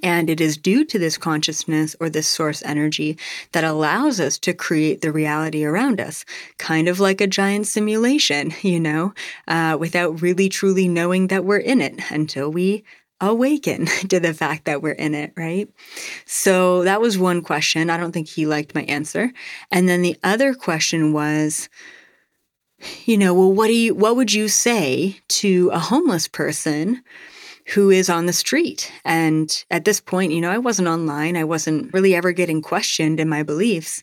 And 0.03 0.29
it 0.29 0.41
is 0.41 0.57
due 0.57 0.85
to 0.87 0.99
this 0.99 1.17
consciousness 1.17 1.95
or 2.01 2.11
this 2.11 2.29
source 2.29 2.63
energy 2.63 3.17
that 3.53 3.65
allows 3.65 4.21
us 4.21 4.39
to 4.39 4.53
create 4.53 5.01
the 5.01 5.13
reality 5.13 5.65
around 5.65 6.01
us, 6.01 6.25
kind 6.59 6.89
of 6.89 7.01
like 7.01 7.21
a 7.21 7.27
giant 7.27 7.67
simulation, 7.67 8.53
you 8.63 8.81
know, 8.81 9.15
uh, 9.49 9.77
without 9.79 10.21
really 10.21 10.49
truly 10.49 10.89
knowing 10.89 11.29
that 11.29 11.45
we're 11.45 11.59
in 11.59 11.81
it 11.81 12.01
until 12.11 12.51
we 12.51 12.85
awaken 13.21 13.87
to 14.09 14.21
the 14.21 14.35
fact 14.35 14.65
that 14.65 14.83
we're 14.83 14.93
in 14.93 15.15
it, 15.15 15.33
right? 15.37 15.69
So 16.27 16.83
that 16.85 17.01
was 17.01 17.19
one 17.19 17.43
question. 17.43 17.91
I 17.91 17.97
don't 17.97 18.13
think 18.13 18.29
he 18.29 18.47
liked 18.47 18.75
my 18.75 18.83
answer. 18.83 19.33
And 19.71 19.89
then 19.89 20.03
the 20.03 20.17
other 20.23 20.55
question 20.55 21.13
was, 21.13 21.69
you 23.07 23.17
know, 23.17 23.33
well, 23.33 23.53
what 23.53 23.69
do 23.69 23.75
you, 23.75 23.95
what 23.95 24.17
would 24.17 24.33
you 24.33 24.49
say 24.49 25.21
to 25.29 25.71
a 25.73 25.79
homeless 25.79 26.29
person 26.29 27.03
who 27.67 27.91
is 27.91 28.11
on 28.11 28.27
the 28.27 28.33
street. 28.33 28.93
And 29.05 29.65
at 29.71 29.85
this 29.85 30.01
point, 30.01 30.33
you 30.33 30.41
know, 30.41 30.51
I 30.51 30.59
wasn't 30.59 30.89
online. 30.89 31.37
I 31.37 31.45
wasn't 31.45 31.93
really 31.95 32.15
ever 32.15 32.33
getting 32.33 32.63
questioned 32.63 33.21
in 33.21 33.29
my 33.29 33.43
beliefs. 33.43 34.03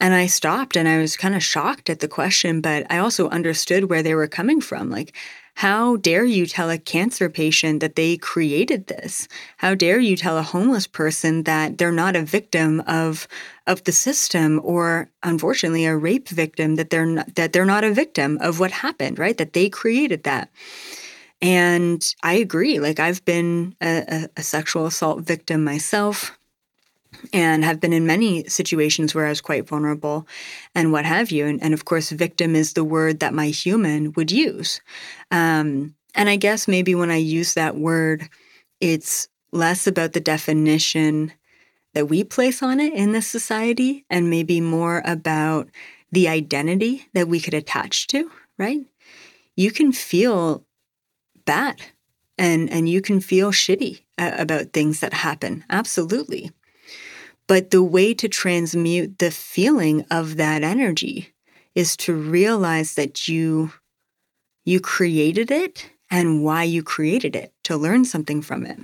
And 0.00 0.12
I 0.12 0.26
stopped 0.26 0.76
and 0.76 0.88
I 0.88 0.98
was 0.98 1.16
kind 1.16 1.34
of 1.34 1.42
shocked 1.42 1.88
at 1.88 2.00
the 2.00 2.08
question, 2.08 2.60
but 2.60 2.86
I 2.90 2.98
also 2.98 3.28
understood 3.30 3.88
where 3.88 4.02
they 4.02 4.14
were 4.14 4.26
coming 4.26 4.60
from. 4.60 4.90
Like, 4.90 5.16
how 5.56 5.96
dare 5.96 6.24
you 6.24 6.46
tell 6.46 6.68
a 6.68 6.78
cancer 6.78 7.30
patient 7.30 7.78
that 7.80 7.94
they 7.94 8.16
created 8.16 8.88
this? 8.88 9.28
How 9.56 9.76
dare 9.76 10.00
you 10.00 10.16
tell 10.16 10.36
a 10.36 10.42
homeless 10.42 10.88
person 10.88 11.44
that 11.44 11.78
they're 11.78 11.92
not 11.92 12.16
a 12.16 12.22
victim 12.22 12.80
of 12.88 13.28
of 13.66 13.84
the 13.84 13.92
system 13.92 14.60
or 14.64 15.08
unfortunately 15.22 15.86
a 15.86 15.96
rape 15.96 16.28
victim 16.28 16.74
that 16.74 16.90
they're 16.90 17.06
not, 17.06 17.34
that 17.36 17.52
they're 17.52 17.64
not 17.64 17.84
a 17.84 17.94
victim 17.94 18.36
of 18.40 18.58
what 18.58 18.72
happened, 18.72 19.18
right? 19.18 19.38
That 19.38 19.52
they 19.52 19.70
created 19.70 20.24
that. 20.24 20.50
And 21.44 22.14
I 22.22 22.36
agree. 22.36 22.80
Like, 22.80 22.98
I've 22.98 23.22
been 23.26 23.76
a, 23.82 24.30
a, 24.34 24.42
sexual 24.42 24.86
assault 24.86 25.20
victim 25.20 25.62
myself 25.62 26.38
and 27.34 27.62
have 27.62 27.80
been 27.80 27.92
in 27.92 28.06
many 28.06 28.48
situations 28.48 29.14
where 29.14 29.26
I 29.26 29.28
was 29.28 29.42
quite 29.42 29.68
vulnerable 29.68 30.26
and 30.74 30.90
what 30.90 31.04
have 31.04 31.30
you. 31.30 31.44
And, 31.44 31.62
and 31.62 31.74
of 31.74 31.84
course, 31.84 32.08
victim 32.08 32.56
is 32.56 32.72
the 32.72 32.82
word 32.82 33.20
that 33.20 33.34
my 33.34 33.48
human 33.48 34.14
would 34.14 34.32
use. 34.32 34.80
Um, 35.30 35.94
and 36.14 36.30
I 36.30 36.36
guess 36.36 36.66
maybe 36.66 36.94
when 36.94 37.10
I 37.10 37.16
use 37.16 37.52
that 37.52 37.76
word, 37.76 38.26
it's 38.80 39.28
less 39.52 39.86
about 39.86 40.14
the 40.14 40.20
definition 40.20 41.30
that 41.92 42.08
we 42.08 42.24
place 42.24 42.62
on 42.62 42.80
it 42.80 42.94
in 42.94 43.12
this 43.12 43.26
society 43.26 44.06
and 44.08 44.30
maybe 44.30 44.62
more 44.62 45.02
about 45.04 45.68
the 46.10 46.26
identity 46.26 47.06
that 47.12 47.28
we 47.28 47.38
could 47.38 47.54
attach 47.54 48.06
to, 48.06 48.30
right? 48.56 48.80
You 49.56 49.70
can 49.72 49.92
feel 49.92 50.64
bad 51.44 51.80
and 52.38 52.70
and 52.70 52.88
you 52.88 53.00
can 53.00 53.20
feel 53.20 53.52
shitty 53.52 54.00
uh, 54.18 54.32
about 54.38 54.72
things 54.72 55.00
that 55.00 55.12
happen. 55.12 55.64
Absolutely. 55.70 56.50
But 57.46 57.70
the 57.70 57.82
way 57.82 58.14
to 58.14 58.28
transmute 58.28 59.18
the 59.18 59.30
feeling 59.30 60.04
of 60.10 60.36
that 60.36 60.62
energy 60.62 61.34
is 61.74 61.96
to 61.98 62.14
realize 62.14 62.94
that 62.94 63.28
you 63.28 63.72
you 64.64 64.80
created 64.80 65.50
it 65.50 65.90
and 66.10 66.42
why 66.44 66.62
you 66.62 66.82
created 66.82 67.36
it 67.36 67.52
to 67.64 67.76
learn 67.76 68.04
something 68.04 68.40
from 68.40 68.64
it. 68.64 68.78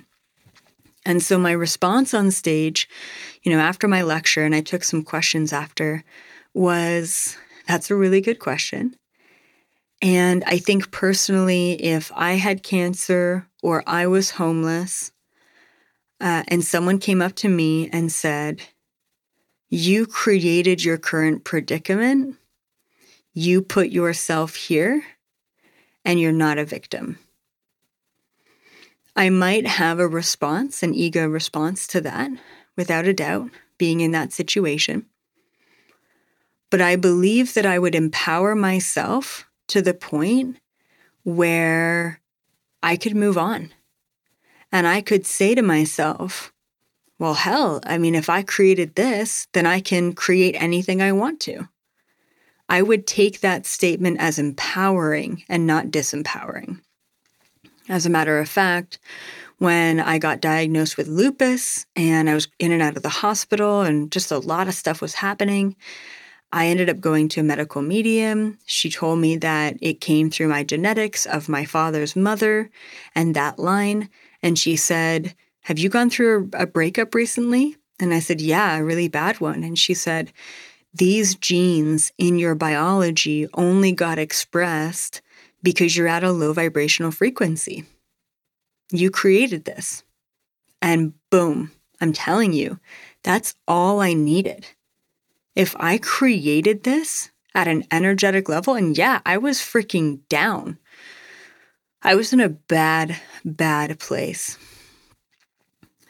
And 1.07 1.23
so 1.23 1.39
my 1.39 1.53
response 1.53 2.13
on 2.13 2.31
stage 2.31 2.89
you 3.43 3.53
know 3.53 3.61
after 3.61 3.89
my 3.89 4.03
lecture 4.03 4.45
and 4.45 4.55
i 4.55 4.61
took 4.61 4.85
some 4.85 5.03
questions 5.03 5.53
after 5.53 6.05
was 6.55 7.37
that's 7.67 7.91
a 7.91 7.97
really 7.97 8.21
good 8.21 8.39
question 8.39 8.95
and 10.03 10.43
I 10.47 10.59
think 10.59 10.91
personally, 10.91 11.73
if 11.73 12.11
I 12.15 12.33
had 12.33 12.63
cancer 12.63 13.47
or 13.63 13.83
I 13.87 14.07
was 14.07 14.31
homeless, 14.31 15.13
uh, 16.21 16.43
and 16.49 16.65
someone 16.65 16.99
came 16.99 17.21
up 17.21 17.35
to 17.37 17.49
me 17.49 17.89
and 17.91 18.11
said, 18.11 18.63
You 19.69 20.07
created 20.07 20.83
your 20.83 20.97
current 20.97 21.45
predicament, 21.45 22.37
you 23.35 23.61
put 23.61 23.91
yourself 23.91 24.55
here, 24.55 25.03
and 26.05 26.19
you're 26.19 26.33
not 26.33 26.59
a 26.59 26.65
victim. 26.65 27.19
I 29.15 29.29
might 29.29 29.67
have 29.67 29.99
a 29.99 30.09
response, 30.09 30.83
an 30.83 30.95
ego 30.95 31.27
response 31.29 31.87
to 31.89 32.01
that, 32.03 32.31
without 32.75 33.05
a 33.05 33.13
doubt, 33.13 33.51
being 33.77 34.01
in 34.01 34.13
that 34.13 34.33
situation. 34.33 35.07
But 36.71 36.81
I 36.81 36.97
believe 36.97 37.53
that 37.55 37.67
I 37.67 37.79
would 37.79 37.95
empower 37.95 38.55
myself 38.55 39.50
to 39.71 39.83
the 39.83 39.95
point 39.95 40.57
where 41.25 42.21
I 42.83 42.97
could 42.97 43.15
move 43.15 43.39
on. 43.39 43.73
And 44.73 44.87
I 44.87 45.01
could 45.01 45.27
say 45.27 45.55
to 45.55 45.63
myself, 45.63 46.53
well, 47.19 47.35
hell, 47.35 47.81
I 47.85 47.99
mean, 47.99 48.15
if 48.15 48.31
I 48.31 48.43
created 48.43 48.95
this, 48.95 49.47
then 49.53 49.67
I 49.67 49.81
can 49.81 50.13
create 50.13 50.55
anything 50.59 51.03
I 51.03 51.13
want 51.13 51.41
to. 51.41 51.69
I 52.69 52.83
would 52.83 53.07
take 53.07 53.41
that 53.41 53.67
statement 53.67 54.21
as 54.21 54.39
empowering 54.39 55.45
and 55.49 55.67
not 55.67 55.87
disempowering. 55.87 56.81
As 57.89 58.07
a 58.07 58.11
matter 58.11 58.39
of 58.39 58.49
fact, 58.49 58.99
when 59.59 60.01
I 60.01 60.19
got 60.19 60.41
diagnosed 60.41 60.97
with 60.97 61.09
lupus 61.09 61.85
and 61.95 62.31
I 62.31 62.35
was 62.35 62.49
in 62.59 62.73
and 62.73 62.81
out 62.81 62.97
of 62.97 63.03
the 63.03 63.09
hospital 63.09 63.83
and 63.83 64.11
just 64.11 64.31
a 64.31 64.39
lot 64.39 64.69
of 64.69 64.75
stuff 64.75 65.03
was 65.03 65.15
happening, 65.15 65.77
I 66.53 66.67
ended 66.67 66.91
up 66.91 67.01
going 67.01 67.29
to 67.31 67.41
a 67.41 67.45
medical 67.45 67.81
medium. 67.81 68.59
She 68.67 68.91
told 68.91 69.21
me 69.21 69.37
that 69.37 69.77
it 69.81 70.01
came 70.01 70.31
through 70.31 70.49
my 70.49 70.65
genetics 70.65 71.25
of 71.25 71.49
my 71.49 71.65
father's 71.65 72.17
mother 72.17 72.71
and 73.15 73.35
that 73.35 73.59
line. 73.59 74.09
And 74.43 74.59
she 74.59 74.75
said, 74.75 75.35
Have 75.63 75.79
you 75.79 75.89
gone 75.89 76.11
through 76.11 76.51
a, 76.55 76.67
breakup 76.67 77.15
recently? 77.15 77.77
And 78.01 78.13
I 78.13 78.19
said, 78.19 78.41
Yeah, 78.41 78.79
a 78.79 78.85
really 78.85 79.09
bad 79.09 79.41
one. 79.41 79.63
And 79.63 79.79
she 79.79 79.95
said, 79.95 80.33
These 80.93 81.37
genes 81.37 82.11
in 82.19 82.39
your 82.39 82.57
biology 82.57 83.47
only 83.55 83.93
got 83.93 84.19
expressed 84.19 85.23
because 85.63 85.97
you're 85.97 86.09
at 86.09 86.25
a 86.25 86.33
low 86.33 86.53
vibrational 86.53 87.13
frequency. 87.13 87.85
You 88.91 89.13
created 89.13 89.67
this. 89.67 90.03
And 90.83 91.13
boom, 91.31 91.71
I'm 92.01 92.13
telling 92.13 92.55
you, 92.55 92.81
that's 93.23 93.55
all 93.69 94.01
I 94.01 94.15
needed 94.15 94.67
if 95.55 95.75
I 95.79 95.99
created 95.99 96.85
this 96.85 97.31
at 97.55 97.69
an 97.69 97.85
energetic 97.91 98.49
level, 98.49 98.75
and 98.75 98.97
yeah, 98.97 99.21
I 99.27 99.39
was 99.39 99.59
freaking 99.59 100.21
down. 100.29 100.79
I 102.03 102.15
was 102.15 102.33
in 102.33 102.41
a 102.41 102.49
bad, 102.49 103.21
bad 103.45 103.99
place. 103.99 104.57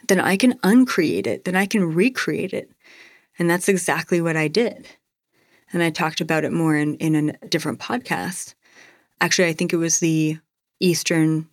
Then 0.09 0.21
I 0.21 0.37
can 0.37 0.59
uncreate 0.63 1.27
it, 1.27 1.45
then 1.45 1.57
I 1.57 1.67
can 1.67 1.95
recreate 1.95 2.53
it. 2.53 2.71
And 3.39 3.49
that's 3.49 3.69
exactly 3.69 4.21
what 4.21 4.37
I 4.37 4.49
did. 4.49 4.87
And 5.73 5.83
I 5.83 5.91
talked 5.91 6.21
about 6.21 6.45
it 6.45 6.53
more 6.53 6.77
in, 6.77 6.97
in 6.97 7.31
a 7.41 7.47
different 7.47 7.79
podcast. 7.79 8.55
Actually, 9.21 9.49
I 9.49 9.53
think 9.53 9.73
it 9.73 9.77
was 9.77 9.99
the 9.99 10.39
Eastern 10.81 11.49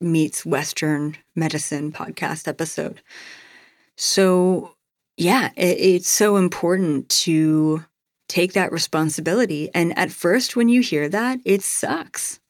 meets 0.00 0.46
Western 0.46 1.16
medicine 1.34 1.92
podcast 1.92 2.46
episode. 2.46 3.00
So 3.96 4.74
yeah, 5.18 5.50
it, 5.56 5.78
it's 5.80 6.08
so 6.08 6.36
important 6.36 7.08
to 7.08 7.84
take 8.28 8.52
that 8.52 8.72
responsibility. 8.72 9.68
And 9.74 9.96
at 9.98 10.12
first, 10.12 10.54
when 10.54 10.68
you 10.68 10.80
hear 10.80 11.08
that, 11.08 11.40
it 11.44 11.62
sucks. 11.62 12.40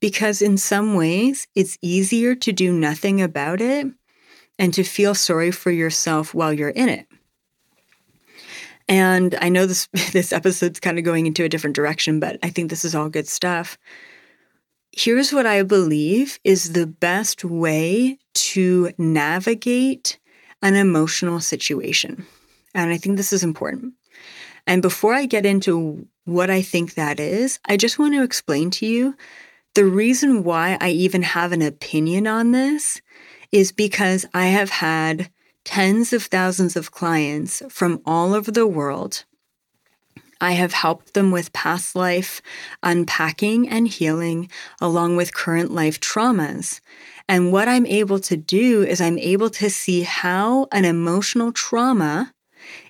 Because 0.00 0.42
in 0.42 0.58
some 0.58 0.94
ways, 0.94 1.46
it's 1.54 1.78
easier 1.80 2.34
to 2.34 2.52
do 2.52 2.72
nothing 2.72 3.22
about 3.22 3.60
it 3.60 3.86
and 4.58 4.74
to 4.74 4.82
feel 4.82 5.14
sorry 5.14 5.50
for 5.50 5.70
yourself 5.70 6.34
while 6.34 6.52
you're 6.52 6.70
in 6.70 6.88
it. 6.88 7.06
And 8.88 9.36
I 9.40 9.48
know 9.48 9.66
this 9.66 9.86
this 10.12 10.32
episode's 10.32 10.80
kind 10.80 10.98
of 10.98 11.04
going 11.04 11.26
into 11.26 11.44
a 11.44 11.48
different 11.48 11.76
direction, 11.76 12.20
but 12.20 12.38
I 12.42 12.50
think 12.50 12.68
this 12.68 12.84
is 12.84 12.94
all 12.94 13.08
good 13.08 13.28
stuff. 13.28 13.78
Here's 14.92 15.32
what 15.32 15.46
I 15.46 15.62
believe 15.62 16.38
is 16.42 16.72
the 16.72 16.86
best 16.86 17.44
way 17.44 18.18
to 18.34 18.92
navigate 18.98 20.18
an 20.66 20.74
emotional 20.74 21.38
situation. 21.38 22.26
And 22.74 22.90
I 22.90 22.98
think 22.98 23.16
this 23.16 23.32
is 23.32 23.44
important. 23.44 23.94
And 24.66 24.82
before 24.82 25.14
I 25.14 25.26
get 25.26 25.46
into 25.46 26.08
what 26.24 26.50
I 26.50 26.60
think 26.60 26.94
that 26.94 27.20
is, 27.20 27.60
I 27.66 27.76
just 27.76 28.00
want 28.00 28.14
to 28.14 28.24
explain 28.24 28.70
to 28.72 28.86
you 28.86 29.14
the 29.74 29.84
reason 29.84 30.42
why 30.42 30.76
I 30.80 30.90
even 30.90 31.22
have 31.22 31.52
an 31.52 31.62
opinion 31.62 32.26
on 32.26 32.50
this 32.50 33.00
is 33.52 33.70
because 33.70 34.26
I 34.34 34.46
have 34.46 34.70
had 34.70 35.30
tens 35.64 36.12
of 36.12 36.24
thousands 36.24 36.74
of 36.74 36.90
clients 36.90 37.62
from 37.68 38.02
all 38.04 38.34
over 38.34 38.50
the 38.50 38.66
world. 38.66 39.24
I 40.40 40.52
have 40.52 40.72
helped 40.72 41.14
them 41.14 41.30
with 41.30 41.52
past 41.52 41.94
life 41.94 42.42
unpacking 42.82 43.68
and 43.68 43.86
healing, 43.86 44.50
along 44.80 45.16
with 45.16 45.34
current 45.34 45.70
life 45.70 46.00
traumas. 46.00 46.80
And 47.28 47.52
what 47.52 47.68
I'm 47.68 47.86
able 47.86 48.20
to 48.20 48.36
do 48.36 48.82
is 48.82 49.00
I'm 49.00 49.18
able 49.18 49.50
to 49.50 49.68
see 49.68 50.02
how 50.02 50.68
an 50.70 50.84
emotional 50.84 51.52
trauma 51.52 52.32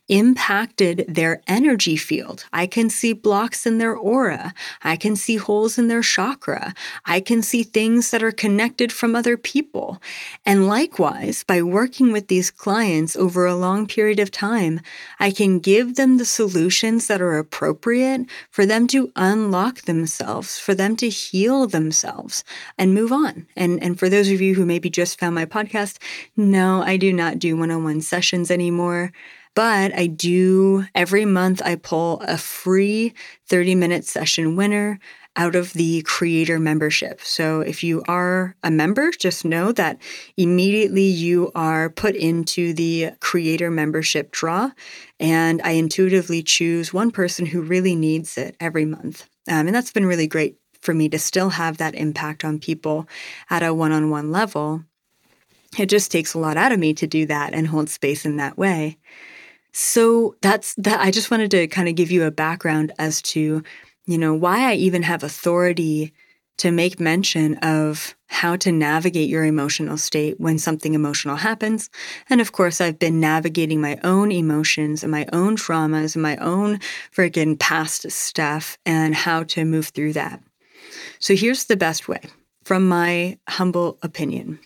impacted 0.08 1.04
their 1.08 1.42
energy 1.46 1.96
field. 1.96 2.44
I 2.52 2.66
can 2.66 2.90
see 2.90 3.12
blocks 3.12 3.66
in 3.66 3.78
their 3.78 3.94
aura. 3.94 4.54
I 4.82 4.96
can 4.96 5.16
see 5.16 5.36
holes 5.36 5.78
in 5.78 5.88
their 5.88 6.02
chakra. 6.02 6.74
I 7.04 7.20
can 7.20 7.42
see 7.42 7.62
things 7.62 8.10
that 8.10 8.22
are 8.22 8.32
connected 8.32 8.92
from 8.92 9.14
other 9.14 9.36
people. 9.36 10.00
And 10.44 10.68
likewise, 10.68 11.42
by 11.42 11.62
working 11.62 12.12
with 12.12 12.28
these 12.28 12.50
clients 12.50 13.16
over 13.16 13.46
a 13.46 13.56
long 13.56 13.86
period 13.86 14.20
of 14.20 14.30
time, 14.30 14.80
I 15.18 15.30
can 15.30 15.58
give 15.58 15.96
them 15.96 16.18
the 16.18 16.24
solutions 16.24 17.08
that 17.08 17.20
are 17.20 17.38
appropriate 17.38 18.26
for 18.50 18.64
them 18.66 18.86
to 18.88 19.12
unlock 19.16 19.82
themselves, 19.82 20.58
for 20.58 20.74
them 20.74 20.96
to 20.96 21.08
heal 21.08 21.66
themselves 21.66 22.44
and 22.78 22.94
move 22.94 23.12
on. 23.12 23.46
And, 23.56 23.82
and 23.82 23.98
for 23.98 24.08
those 24.08 24.30
of 24.30 24.40
you 24.40 24.54
who 24.54 24.66
maybe 24.66 24.90
just 24.90 25.18
found 25.18 25.34
my 25.34 25.46
podcast, 25.46 25.98
no, 26.36 26.82
I 26.82 26.96
do 26.96 27.12
not 27.12 27.38
do 27.38 27.56
one 27.56 27.70
on 27.70 27.84
one 27.84 28.00
sessions 28.00 28.50
anymore. 28.50 29.12
But 29.56 29.94
I 29.94 30.06
do 30.06 30.84
every 30.94 31.24
month, 31.24 31.62
I 31.64 31.76
pull 31.76 32.20
a 32.20 32.36
free 32.36 33.14
30 33.48 33.74
minute 33.74 34.04
session 34.04 34.54
winner 34.54 35.00
out 35.34 35.56
of 35.56 35.72
the 35.72 36.02
creator 36.02 36.58
membership. 36.58 37.22
So 37.22 37.60
if 37.60 37.82
you 37.82 38.02
are 38.06 38.54
a 38.62 38.70
member, 38.70 39.10
just 39.12 39.46
know 39.46 39.72
that 39.72 39.98
immediately 40.36 41.04
you 41.04 41.52
are 41.54 41.88
put 41.88 42.16
into 42.16 42.74
the 42.74 43.12
creator 43.20 43.70
membership 43.70 44.30
draw. 44.30 44.72
And 45.18 45.62
I 45.62 45.70
intuitively 45.70 46.42
choose 46.42 46.92
one 46.92 47.10
person 47.10 47.46
who 47.46 47.62
really 47.62 47.94
needs 47.94 48.36
it 48.36 48.56
every 48.60 48.84
month. 48.84 49.26
Um, 49.48 49.68
and 49.68 49.74
that's 49.74 49.92
been 49.92 50.06
really 50.06 50.26
great 50.26 50.58
for 50.82 50.92
me 50.92 51.08
to 51.08 51.18
still 51.18 51.50
have 51.50 51.78
that 51.78 51.94
impact 51.94 52.44
on 52.44 52.58
people 52.58 53.08
at 53.48 53.62
a 53.62 53.72
one 53.72 53.92
on 53.92 54.10
one 54.10 54.30
level. 54.30 54.84
It 55.78 55.86
just 55.86 56.12
takes 56.12 56.34
a 56.34 56.38
lot 56.38 56.58
out 56.58 56.72
of 56.72 56.78
me 56.78 56.92
to 56.92 57.06
do 57.06 57.24
that 57.26 57.54
and 57.54 57.68
hold 57.68 57.88
space 57.88 58.26
in 58.26 58.36
that 58.36 58.58
way. 58.58 58.98
So 59.78 60.36
that's 60.40 60.74
that. 60.76 61.00
I 61.00 61.10
just 61.10 61.30
wanted 61.30 61.50
to 61.50 61.66
kind 61.66 61.86
of 61.86 61.96
give 61.96 62.10
you 62.10 62.24
a 62.24 62.30
background 62.30 62.92
as 62.98 63.20
to, 63.22 63.62
you 64.06 64.16
know, 64.16 64.32
why 64.32 64.70
I 64.70 64.74
even 64.76 65.02
have 65.02 65.22
authority 65.22 66.14
to 66.56 66.70
make 66.70 66.98
mention 66.98 67.56
of 67.56 68.14
how 68.28 68.56
to 68.56 68.72
navigate 68.72 69.28
your 69.28 69.44
emotional 69.44 69.98
state 69.98 70.40
when 70.40 70.58
something 70.58 70.94
emotional 70.94 71.36
happens. 71.36 71.90
And 72.30 72.40
of 72.40 72.52
course, 72.52 72.80
I've 72.80 72.98
been 72.98 73.20
navigating 73.20 73.82
my 73.82 73.98
own 74.02 74.32
emotions 74.32 75.02
and 75.02 75.12
my 75.12 75.26
own 75.30 75.58
traumas 75.58 76.14
and 76.14 76.22
my 76.22 76.38
own 76.38 76.80
freaking 77.14 77.58
past 77.58 78.10
stuff 78.10 78.78
and 78.86 79.14
how 79.14 79.42
to 79.42 79.66
move 79.66 79.88
through 79.88 80.14
that. 80.14 80.42
So 81.18 81.36
here's 81.36 81.66
the 81.66 81.76
best 81.76 82.08
way, 82.08 82.22
from 82.64 82.88
my 82.88 83.38
humble 83.46 83.98
opinion. 84.02 84.58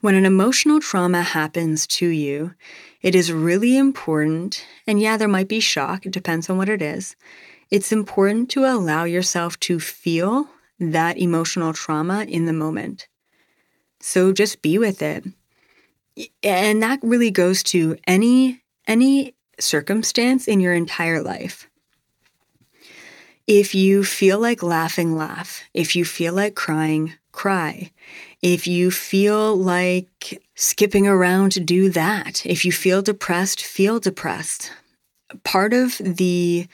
When 0.00 0.14
an 0.14 0.26
emotional 0.26 0.80
trauma 0.80 1.22
happens 1.22 1.86
to 1.88 2.06
you, 2.06 2.54
it 3.02 3.14
is 3.14 3.32
really 3.32 3.76
important, 3.76 4.64
and 4.86 5.00
yeah, 5.00 5.16
there 5.16 5.28
might 5.28 5.48
be 5.48 5.60
shock, 5.60 6.06
it 6.06 6.12
depends 6.12 6.50
on 6.50 6.58
what 6.58 6.68
it 6.68 6.82
is. 6.82 7.16
It's 7.70 7.92
important 7.92 8.50
to 8.50 8.64
allow 8.64 9.04
yourself 9.04 9.58
to 9.60 9.80
feel 9.80 10.48
that 10.78 11.18
emotional 11.18 11.72
trauma 11.72 12.24
in 12.24 12.46
the 12.46 12.52
moment. 12.52 13.08
So 14.00 14.32
just 14.32 14.62
be 14.62 14.78
with 14.78 15.02
it. 15.02 15.24
And 16.42 16.82
that 16.82 17.00
really 17.02 17.30
goes 17.30 17.62
to 17.64 17.96
any 18.06 18.62
any 18.86 19.34
circumstance 19.58 20.46
in 20.46 20.60
your 20.60 20.74
entire 20.74 21.22
life. 21.22 21.68
If 23.46 23.74
you 23.74 24.04
feel 24.04 24.38
like 24.38 24.62
laughing, 24.62 25.16
laugh. 25.16 25.62
If 25.72 25.94
you 25.94 26.04
feel 26.04 26.34
like 26.34 26.54
crying, 26.54 27.14
cry. 27.36 27.92
If 28.42 28.66
you 28.66 28.90
feel 28.90 29.54
like 29.54 30.42
skipping 30.56 31.06
around, 31.06 31.66
do 31.66 31.90
that. 31.90 32.44
If 32.44 32.64
you 32.64 32.72
feel 32.72 33.02
depressed, 33.02 33.62
feel 33.62 34.00
depressed. 34.00 34.72
Part 35.44 35.72
of 35.72 35.98
the 35.98 36.66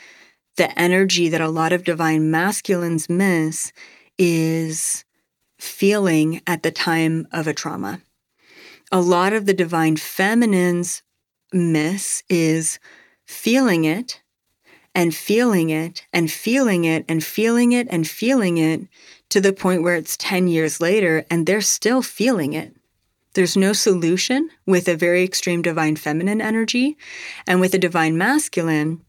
the 0.57 0.79
energy 0.79 1.31
that 1.31 1.41
a 1.41 1.49
lot 1.49 1.73
of 1.73 1.85
divine 1.85 2.31
masculines 2.31 3.09
miss 3.09 3.73
is 4.19 5.05
feeling 5.59 6.43
at 6.47 6.63
the 6.63 6.71
time 6.71 7.27
of 7.33 7.47
a 7.47 7.55
trauma. 7.55 8.03
A 8.91 9.01
lot 9.01 9.33
of 9.33 9.47
the 9.47 9.55
divine 9.55 9.97
feminines 9.97 11.03
miss 11.53 12.23
is 12.29 12.79
feeling 13.25 13.85
it 13.85 14.21
and 14.95 15.15
feeling 15.15 15.71
it 15.71 16.07
and 16.13 16.31
feeling 16.31 16.85
it 16.85 17.05
and 17.09 17.25
feeling 17.25 17.73
it 17.73 17.87
and 17.91 18.07
feeling 18.07 18.59
it 18.59 18.83
to 19.33 19.41
the 19.41 19.53
point 19.55 19.83
where 19.83 19.97
it's 19.97 20.19
10 20.19 20.47
years 20.49 20.79
later 20.79 21.25
and 21.31 21.47
they're 21.47 21.63
still 21.63 22.03
feeling 22.03 22.53
it. 22.53 22.77
There's 23.33 23.57
no 23.57 23.73
solution 23.73 24.51
with 24.67 24.89
a 24.89 24.95
very 24.95 25.25
extreme 25.25 25.63
divine 25.63 25.97
feminine 25.97 26.43
energy. 26.43 26.99
And 27.47 27.59
with 27.59 27.73
a 27.73 27.79
divine 27.79 28.19
masculine, 28.19 29.01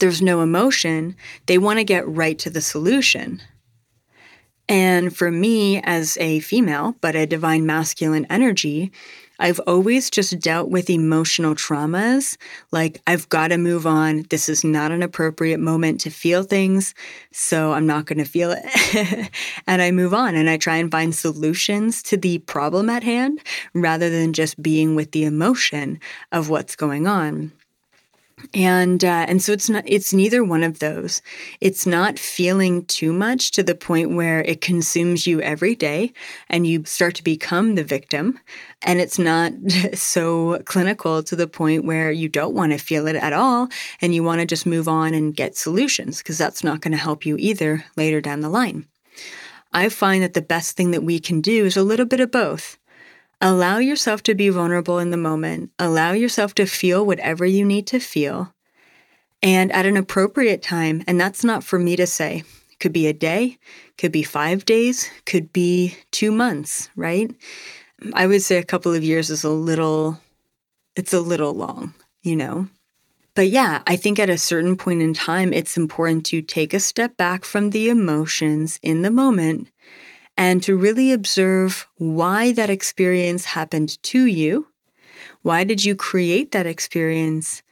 there's 0.00 0.20
no 0.20 0.42
emotion. 0.42 1.16
They 1.46 1.56
want 1.56 1.78
to 1.78 1.84
get 1.84 2.06
right 2.06 2.38
to 2.40 2.50
the 2.50 2.60
solution. 2.60 3.40
And 4.68 5.16
for 5.16 5.30
me, 5.30 5.80
as 5.82 6.18
a 6.18 6.40
female, 6.40 6.96
but 7.00 7.16
a 7.16 7.26
divine 7.26 7.64
masculine 7.64 8.26
energy, 8.28 8.92
I've 9.38 9.60
always 9.66 10.10
just 10.10 10.38
dealt 10.38 10.70
with 10.70 10.88
emotional 10.88 11.54
traumas. 11.54 12.36
Like, 12.70 13.00
I've 13.06 13.28
got 13.28 13.48
to 13.48 13.58
move 13.58 13.86
on. 13.86 14.26
This 14.30 14.48
is 14.48 14.64
not 14.64 14.92
an 14.92 15.02
appropriate 15.02 15.58
moment 15.58 16.00
to 16.02 16.10
feel 16.10 16.42
things. 16.42 16.94
So 17.32 17.72
I'm 17.72 17.86
not 17.86 18.06
going 18.06 18.18
to 18.18 18.24
feel 18.24 18.54
it. 18.56 19.30
and 19.66 19.82
I 19.82 19.90
move 19.90 20.14
on 20.14 20.34
and 20.34 20.48
I 20.48 20.56
try 20.56 20.76
and 20.76 20.90
find 20.90 21.14
solutions 21.14 22.02
to 22.04 22.16
the 22.16 22.38
problem 22.38 22.88
at 22.88 23.02
hand 23.02 23.40
rather 23.74 24.08
than 24.08 24.32
just 24.32 24.62
being 24.62 24.94
with 24.94 25.10
the 25.12 25.24
emotion 25.24 26.00
of 26.32 26.48
what's 26.48 26.76
going 26.76 27.06
on 27.06 27.52
and 28.52 29.04
uh, 29.04 29.26
and 29.28 29.42
so 29.42 29.52
it's 29.52 29.70
not 29.70 29.84
it's 29.86 30.12
neither 30.12 30.44
one 30.44 30.62
of 30.62 30.78
those. 30.78 31.22
It's 31.60 31.86
not 31.86 32.18
feeling 32.18 32.84
too 32.86 33.12
much 33.12 33.52
to 33.52 33.62
the 33.62 33.74
point 33.74 34.14
where 34.14 34.42
it 34.42 34.60
consumes 34.60 35.26
you 35.26 35.40
every 35.40 35.74
day 35.74 36.12
and 36.48 36.66
you 36.66 36.84
start 36.84 37.14
to 37.16 37.24
become 37.24 37.74
the 37.74 37.84
victim. 37.84 38.38
And 38.82 39.00
it's 39.00 39.18
not 39.18 39.52
so 39.94 40.60
clinical 40.64 41.22
to 41.22 41.36
the 41.36 41.46
point 41.46 41.84
where 41.84 42.10
you 42.10 42.28
don't 42.28 42.54
want 42.54 42.72
to 42.72 42.78
feel 42.78 43.06
it 43.06 43.16
at 43.16 43.32
all 43.32 43.68
and 44.00 44.14
you 44.14 44.22
want 44.22 44.40
to 44.40 44.46
just 44.46 44.66
move 44.66 44.88
on 44.88 45.14
and 45.14 45.34
get 45.34 45.56
solutions 45.56 46.18
because 46.18 46.38
that's 46.38 46.64
not 46.64 46.80
going 46.80 46.92
to 46.92 46.98
help 46.98 47.24
you 47.24 47.36
either 47.38 47.84
later 47.96 48.20
down 48.20 48.40
the 48.40 48.48
line. 48.48 48.86
I 49.72 49.88
find 49.88 50.22
that 50.22 50.34
the 50.34 50.42
best 50.42 50.76
thing 50.76 50.92
that 50.92 51.02
we 51.02 51.18
can 51.18 51.40
do 51.40 51.64
is 51.64 51.76
a 51.76 51.82
little 51.82 52.06
bit 52.06 52.20
of 52.20 52.30
both 52.30 52.78
Allow 53.44 53.76
yourself 53.76 54.22
to 54.22 54.34
be 54.34 54.48
vulnerable 54.48 54.98
in 54.98 55.10
the 55.10 55.18
moment. 55.18 55.70
Allow 55.78 56.12
yourself 56.12 56.54
to 56.54 56.64
feel 56.64 57.04
whatever 57.04 57.44
you 57.44 57.62
need 57.62 57.86
to 57.88 57.98
feel. 57.98 58.54
And 59.42 59.70
at 59.70 59.84
an 59.84 59.98
appropriate 59.98 60.62
time, 60.62 61.04
and 61.06 61.20
that's 61.20 61.44
not 61.44 61.62
for 61.62 61.78
me 61.78 61.94
to 61.96 62.06
say, 62.06 62.44
could 62.80 62.94
be 62.94 63.06
a 63.06 63.12
day, 63.12 63.58
could 63.98 64.12
be 64.12 64.22
five 64.22 64.64
days, 64.64 65.10
could 65.26 65.52
be 65.52 65.94
two 66.10 66.32
months, 66.32 66.88
right? 66.96 67.30
I 68.14 68.26
would 68.26 68.40
say 68.40 68.56
a 68.56 68.64
couple 68.64 68.94
of 68.94 69.04
years 69.04 69.28
is 69.28 69.44
a 69.44 69.50
little, 69.50 70.18
it's 70.96 71.12
a 71.12 71.20
little 71.20 71.52
long, 71.52 71.92
you 72.22 72.36
know? 72.36 72.68
But 73.34 73.50
yeah, 73.50 73.82
I 73.86 73.96
think 73.96 74.18
at 74.18 74.30
a 74.30 74.38
certain 74.38 74.74
point 74.74 75.02
in 75.02 75.12
time, 75.12 75.52
it's 75.52 75.76
important 75.76 76.24
to 76.26 76.40
take 76.40 76.72
a 76.72 76.80
step 76.80 77.18
back 77.18 77.44
from 77.44 77.70
the 77.70 77.90
emotions 77.90 78.80
in 78.82 79.02
the 79.02 79.10
moment 79.10 79.68
and 80.36 80.62
to 80.62 80.76
really 80.76 81.12
observe 81.12 81.86
why 81.96 82.52
that 82.52 82.70
experience 82.70 83.44
happened 83.44 84.02
to 84.02 84.26
you. 84.26 84.68
Why 85.42 85.64
did 85.64 85.84
you 85.84 85.94
create 85.94 86.52
that 86.52 86.66
experience? 86.66 87.62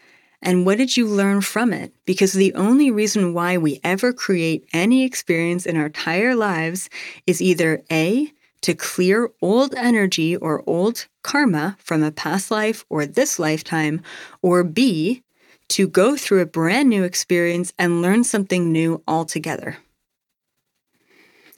And 0.42 0.66
what 0.66 0.79
did 0.79 0.96
you 0.96 1.07
learn 1.07 1.40
from 1.40 1.72
it? 1.72 1.94
Because 2.05 2.33
the 2.33 2.55
only 2.55 2.90
reason 2.90 3.33
why 3.33 3.57
we 3.57 3.81
ever 3.85 4.12
create 4.12 4.66
any 4.72 5.05
experience 5.05 5.66
in 5.66 5.77
our 5.77 5.87
entire 5.87 6.35
lives 6.35 6.90
is 7.27 7.40
either 7.40 7.83
A, 7.90 8.33
to 8.62 8.75
clear 8.75 9.31
old 9.42 9.75
energy 9.75 10.37
or 10.37 10.62
old 10.66 11.07
karma 11.22 11.77
from 11.81 12.03
a 12.03 12.12
past 12.12 12.51
life 12.51 12.85
or 12.88 13.07
this 13.07 13.38
lifetime, 13.38 14.01
or 14.40 14.64
B, 14.64 15.22
to 15.68 15.88
go 15.88 16.16
through 16.16 16.40
a 16.40 16.46
brand 16.46 16.88
new 16.88 17.03
experience 17.03 17.72
and 17.79 18.03
learn 18.03 18.25
something 18.25 18.70
new 18.70 19.03
altogether. 19.07 19.79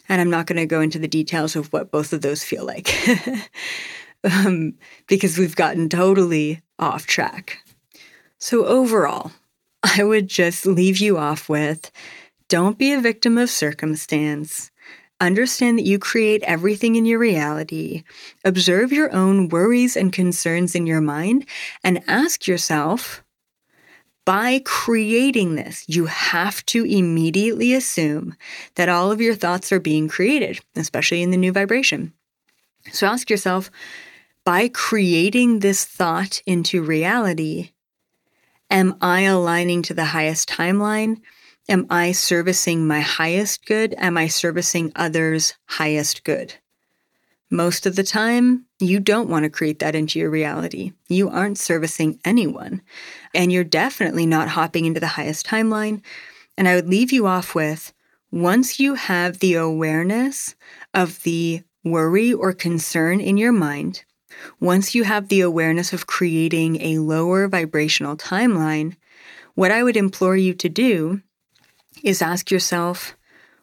And 0.09 0.21
I'm 0.21 0.31
not 0.31 0.47
going 0.47 0.59
to 0.59 0.67
go 0.67 0.81
into 0.81 0.99
the 0.99 1.09
details 1.09 1.57
of 1.57 1.73
what 1.73 1.91
both 1.91 2.13
of 2.13 2.21
those 2.21 2.45
feel 2.45 2.65
like 2.65 2.95
um, 4.25 4.75
because 5.07 5.39
we've 5.39 5.57
gotten 5.57 5.89
totally 5.89 6.61
off 6.79 7.07
track. 7.07 7.59
So, 8.39 8.67
overall, 8.67 9.33
I 9.83 10.05
would 10.05 10.29
just 10.29 10.67
leave 10.67 10.99
you 10.99 11.17
off 11.17 11.49
with 11.49 11.91
don't 12.49 12.79
be 12.79 12.93
a 12.93 13.01
victim 13.01 13.39
of 13.39 13.51
circumstance. 13.51 14.71
understand 15.21 15.79
that 15.79 15.87
you 15.87 15.99
create 15.99 16.43
everything 16.43 16.97
in 16.97 17.07
your 17.07 17.19
reality, 17.19 18.03
observe 18.45 18.93
your 18.93 19.11
own 19.15 19.49
worries 19.49 19.97
and 19.97 20.13
concerns 20.13 20.75
in 20.75 20.87
your 20.87 21.01
mind, 21.01 21.47
and 21.83 22.03
ask 22.07 22.47
yourself, 22.47 23.24
by 24.25 24.63
creating 24.65 25.55
this, 25.55 25.85
you 25.87 26.07
have 26.07 26.65
to 26.67 26.85
immediately 26.85 27.75
assume 27.75 28.37
that 28.77 28.89
all 28.89 29.13
of 29.13 29.21
your 29.21 29.35
thoughts 29.35 29.71
are 29.73 29.81
being 29.81 30.09
created, 30.09 30.61
especially 30.77 31.23
in 31.23 31.31
the 31.31 31.37
new 31.37 31.53
vibration. 31.53 32.13
So 32.93 33.07
ask 33.07 33.29
yourself, 33.29 33.71
by 34.45 34.69
creating 34.69 35.61
this 35.61 35.85
thought 35.85 36.43
into 36.47 36.83
reality, 36.83 37.73
am 38.71 38.97
I 39.01 39.23
aligning 39.23 39.83
to 39.83 39.95
the 39.95 40.07
highest 40.07 40.49
timeline? 40.49 41.21
Am 41.69 41.87
I 41.89 42.13
servicing 42.13 42.87
my 42.87 43.01
highest 43.01 43.65
good? 43.65 43.95
Am 43.97 44.19
I 44.19 44.27
servicing 44.29 44.93
others' 44.95 45.55
highest 45.67 46.25
good? 46.25 46.55
Most 47.51 47.87
of 47.87 47.97
the 47.97 48.03
time, 48.03 48.67
you 48.81 49.01
don't 49.01 49.29
want 49.29 49.45
to 49.45 49.51
create 49.51 49.79
that 49.81 49.95
into 49.95 50.19
your 50.19 50.31
reality. 50.31 50.93
You 51.09 51.29
aren't 51.29 51.59
servicing 51.59 52.19
anyone. 52.25 52.83
And 53.35 53.53
you're 53.53 53.65
definitely 53.65 54.27
not 54.27 54.49
hopping 54.49 54.87
into 54.87 55.01
the 55.01 55.07
highest 55.07 55.47
timeline. 55.47 56.03
And 56.57 56.69
I 56.69 56.75
would 56.75 56.89
leave 56.89 57.13
you 57.13 57.27
off 57.27 57.55
with 57.55 57.93
once 58.31 58.81
you 58.81 58.95
have 58.95 59.39
the 59.39 59.55
awareness 59.55 60.57
of 60.93 61.23
the 61.23 61.63
worry 61.85 62.33
or 62.33 62.53
concern 62.53 63.21
in 63.21 63.37
your 63.37 63.53
mind, 63.53 64.05
once 64.59 64.95
you 64.95 65.05
have 65.05 65.29
the 65.29 65.41
awareness 65.41 65.93
of 65.93 66.07
creating 66.07 66.81
a 66.81 66.99
lower 66.99 67.47
vibrational 67.47 68.17
timeline, 68.17 68.97
what 69.55 69.71
I 69.71 69.83
would 69.83 69.97
implore 69.97 70.37
you 70.37 70.55
to 70.55 70.69
do 70.69 71.21
is 72.03 72.23
ask 72.23 72.51
yourself, 72.51 73.17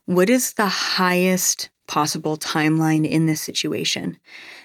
what 0.06 0.30
is 0.30 0.54
the 0.54 0.68
highest 0.68 1.70
possible 1.92 2.38
timeline 2.38 3.06
in 3.06 3.26
this 3.26 3.42
situation? 3.42 4.18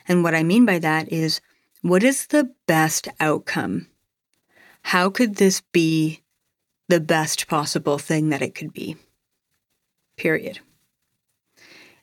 And 0.07 0.23
what 0.23 0.33
I 0.33 0.45
mean 0.45 0.65
by 0.65 0.79
that 0.79 1.13
is, 1.13 1.41
what 1.83 2.05
is 2.05 2.29
the 2.29 2.53
best 2.69 3.09
outcome? 3.19 3.89
How 4.83 5.11
could 5.11 5.35
this 5.35 5.61
be 5.73 6.23
the 6.89 7.01
best 7.01 7.49
possible 7.49 7.99
thing 7.99 8.29
that 8.29 8.43
it 8.43 8.55
could 8.55 8.73
be? 8.73 8.95
Period. 10.17 10.61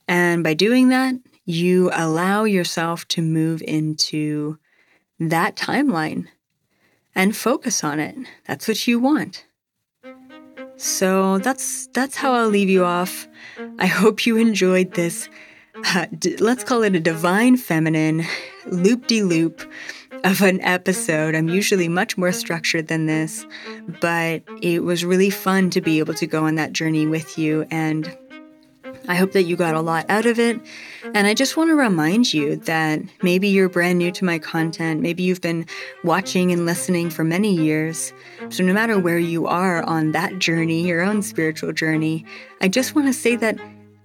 And 0.10 0.44
by 0.44 0.56
doing 0.56 0.90
that, 0.90 1.16
you 1.46 1.90
allow 1.94 2.44
yourself 2.44 3.08
to 3.10 3.22
move 3.22 3.62
into 3.62 4.58
that 5.20 5.56
timeline 5.56 6.28
and 7.16 7.34
focus 7.34 7.82
on 7.82 8.02
it. 8.02 8.18
That's 8.46 8.68
what 8.68 8.88
you 8.88 9.00
want. 9.00 9.46
So 10.78 11.38
that's 11.40 11.88
that's 11.88 12.16
how 12.16 12.34
I'll 12.34 12.50
leave 12.50 12.70
you 12.70 12.84
off. 12.84 13.28
I 13.80 13.86
hope 13.86 14.26
you 14.26 14.38
enjoyed 14.38 14.94
this. 14.94 15.30
Uh, 15.96 16.06
d- 16.18 16.38
let's 16.38 16.64
call 16.64 16.84
it 16.84 16.96
a 16.96 17.00
divine 17.00 17.58
feminine 17.58 18.24
loop 18.68 19.08
de 19.08 19.24
loop 19.24 19.62
of 20.24 20.42
an 20.42 20.62
episode. 20.62 21.36
I'm 21.36 21.50
usually 21.50 21.90
much 21.90 22.18
more 22.18 22.32
structured 22.32 22.88
than 22.88 23.08
this, 23.08 23.46
but 24.00 24.44
it 24.62 24.84
was 24.84 25.04
really 25.04 25.30
fun 25.30 25.70
to 25.72 25.82
be 25.82 26.00
able 26.00 26.14
to 26.16 26.28
go 26.28 26.46
on 26.46 26.56
that 26.56 26.74
journey 26.74 27.06
with 27.06 27.38
you 27.38 27.66
and 27.72 28.16
I 29.08 29.16
hope 29.16 29.34
that 29.34 29.44
you 29.44 29.56
got 29.56 29.76
a 29.76 29.82
lot 29.82 30.06
out 30.10 30.26
of 30.26 30.40
it. 30.40 30.60
And 31.14 31.28
I 31.28 31.34
just 31.34 31.58
want 31.58 31.70
to 31.70 31.76
remind 31.76 32.34
you 32.34 32.56
that 32.58 33.02
maybe 33.22 33.50
you're 33.50 33.70
brand 33.70 34.00
new 34.00 34.12
to 34.12 34.26
my 34.26 34.40
content. 34.40 35.02
Maybe 35.02 35.24
you've 35.24 35.42
been 35.42 35.66
watching 36.04 36.52
and 36.52 36.66
listening 36.66 37.10
for 37.10 37.24
many 37.24 37.54
years. 37.54 38.14
So, 38.50 38.64
no 38.64 38.74
matter 38.74 38.98
where 38.98 39.20
you 39.20 39.46
are 39.48 39.84
on 39.84 40.12
that 40.14 40.40
journey, 40.40 40.88
your 40.88 41.02
own 41.02 41.22
spiritual 41.22 41.74
journey, 41.74 42.26
I 42.62 42.68
just 42.68 42.96
want 42.96 43.08
to 43.08 43.14
say 43.14 43.36
that 43.36 43.58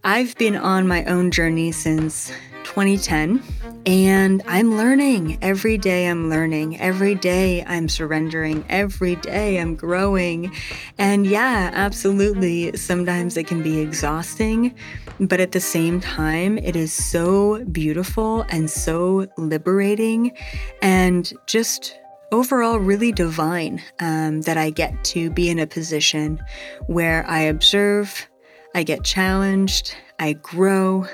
I've 0.05 0.37
been 0.37 0.57
on 0.57 0.89
my 0.89 1.05
own 1.05 1.31
journey 1.31 1.73
since 1.73 2.33
2010. 2.65 3.43
And 3.87 4.43
I'm 4.47 4.77
learning. 4.77 5.39
Every 5.41 5.79
day 5.79 6.07
I'm 6.07 6.29
learning. 6.29 6.79
Every 6.81 7.15
day 7.15 7.65
I'm 7.65 7.89
surrendering. 7.89 8.65
Every 8.69 9.17
day 9.17 9.59
I'm 9.59 9.75
growing. 9.75 10.53
And 10.99 11.27
yeah, 11.27 11.71
absolutely. 11.73 12.77
Sometimes 12.77 13.37
it 13.37 13.47
can 13.47 13.63
be 13.63 13.81
exhausting. 13.81 14.75
But 15.21 15.41
at 15.41 15.53
the 15.53 15.61
same 15.61 16.01
time, 16.01 16.59
it 16.59 16.77
is 16.77 16.93
so 16.93 17.65
beautiful 17.67 18.43
and 18.51 18.71
so 18.71 19.27
liberating 19.37 20.37
and 20.83 21.33
just 21.47 21.99
overall 22.31 22.79
really 22.79 23.13
divine 23.13 23.83
um, 24.01 24.43
that 24.43 24.57
I 24.57 24.71
get 24.71 25.03
to 25.05 25.31
be 25.31 25.49
in 25.49 25.59
a 25.59 25.67
position 25.67 26.43
where 26.87 27.25
I 27.27 27.41
observe, 27.41 28.29
I 28.75 28.83
get 28.83 29.03
challenged, 29.05 29.95
I 30.19 30.35
grow, 30.35 31.07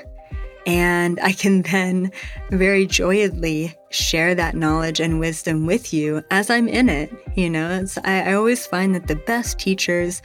and 0.65 1.19
I 1.21 1.31
can 1.31 1.61
then 1.61 2.11
very 2.49 2.87
joyedly 2.87 3.75
share 3.95 4.35
that 4.35 4.55
knowledge 4.55 4.99
and 4.99 5.19
wisdom 5.19 5.65
with 5.65 5.93
you 5.93 6.23
as 6.31 6.49
I'm 6.49 6.67
in 6.67 6.89
it. 6.89 7.11
You 7.35 7.49
know, 7.49 7.85
I, 8.03 8.31
I 8.31 8.33
always 8.33 8.65
find 8.65 8.93
that 8.95 9.07
the 9.07 9.15
best 9.15 9.59
teachers 9.59 10.21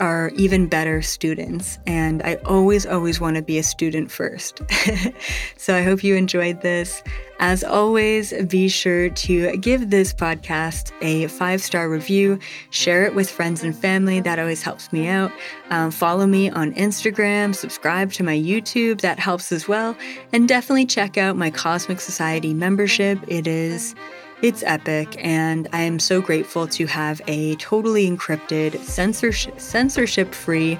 are 0.00 0.30
even 0.36 0.66
better 0.66 1.02
students. 1.02 1.78
And 1.86 2.22
I 2.22 2.34
always, 2.44 2.84
always 2.84 3.20
want 3.20 3.36
to 3.36 3.42
be 3.42 3.58
a 3.58 3.62
student 3.62 4.10
first. 4.10 4.60
so 5.56 5.74
I 5.74 5.82
hope 5.82 6.02
you 6.02 6.16
enjoyed 6.16 6.62
this. 6.62 7.02
As 7.38 7.64
always, 7.64 8.32
be 8.44 8.68
sure 8.68 9.10
to 9.10 9.56
give 9.56 9.90
this 9.90 10.12
podcast 10.12 10.92
a 11.02 11.26
five 11.28 11.60
star 11.62 11.88
review, 11.88 12.38
share 12.70 13.04
it 13.04 13.14
with 13.14 13.28
friends 13.28 13.62
and 13.62 13.76
family. 13.76 14.20
That 14.20 14.38
always 14.38 14.62
helps 14.62 14.92
me 14.92 15.08
out. 15.08 15.32
Um, 15.70 15.90
follow 15.90 16.26
me 16.26 16.50
on 16.50 16.72
Instagram, 16.74 17.54
subscribe 17.54 18.12
to 18.12 18.22
my 18.22 18.36
YouTube. 18.36 19.00
That 19.00 19.18
helps 19.18 19.52
as 19.52 19.66
well. 19.66 19.96
And 20.32 20.46
definitely 20.48 20.86
check 20.86 21.18
out 21.18 21.36
my 21.36 21.50
Cosmic 21.50 22.00
Society 22.00 22.54
membership. 22.54 23.13
It 23.28 23.46
is 23.46 23.94
it's 24.42 24.62
epic, 24.64 25.16
and 25.24 25.68
I 25.72 25.82
am 25.82 25.98
so 25.98 26.20
grateful 26.20 26.66
to 26.68 26.86
have 26.86 27.22
a 27.26 27.56
totally 27.56 28.10
encrypted, 28.10 28.78
censorship 28.80 29.58
censorship 29.58 30.34
free 30.34 30.78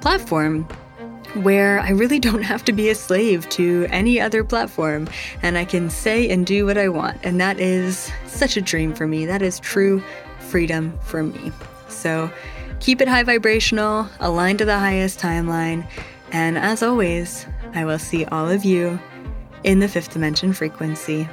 platform 0.00 0.68
where 1.34 1.80
I 1.80 1.90
really 1.90 2.18
don't 2.18 2.42
have 2.42 2.64
to 2.64 2.72
be 2.72 2.88
a 2.88 2.94
slave 2.94 3.48
to 3.50 3.86
any 3.90 4.20
other 4.20 4.42
platform 4.44 5.08
and 5.42 5.56
I 5.56 5.64
can 5.64 5.88
say 5.88 6.28
and 6.28 6.44
do 6.44 6.66
what 6.66 6.76
I 6.76 6.88
want. 6.88 7.18
And 7.22 7.40
that 7.40 7.60
is 7.60 8.10
such 8.26 8.56
a 8.56 8.60
dream 8.60 8.94
for 8.94 9.06
me. 9.06 9.26
That 9.26 9.42
is 9.42 9.60
true 9.60 10.02
freedom 10.40 10.98
for 11.02 11.22
me. 11.22 11.52
So 11.88 12.30
keep 12.80 13.00
it 13.00 13.08
high 13.08 13.22
vibrational, 13.22 14.08
aligned 14.18 14.58
to 14.58 14.64
the 14.64 14.78
highest 14.78 15.20
timeline, 15.20 15.86
and 16.32 16.58
as 16.58 16.82
always, 16.82 17.46
I 17.74 17.84
will 17.84 17.98
see 17.98 18.24
all 18.26 18.48
of 18.48 18.64
you 18.64 18.98
in 19.64 19.80
the 19.80 19.88
fifth 19.88 20.12
dimension 20.12 20.52
frequency. 20.52 21.28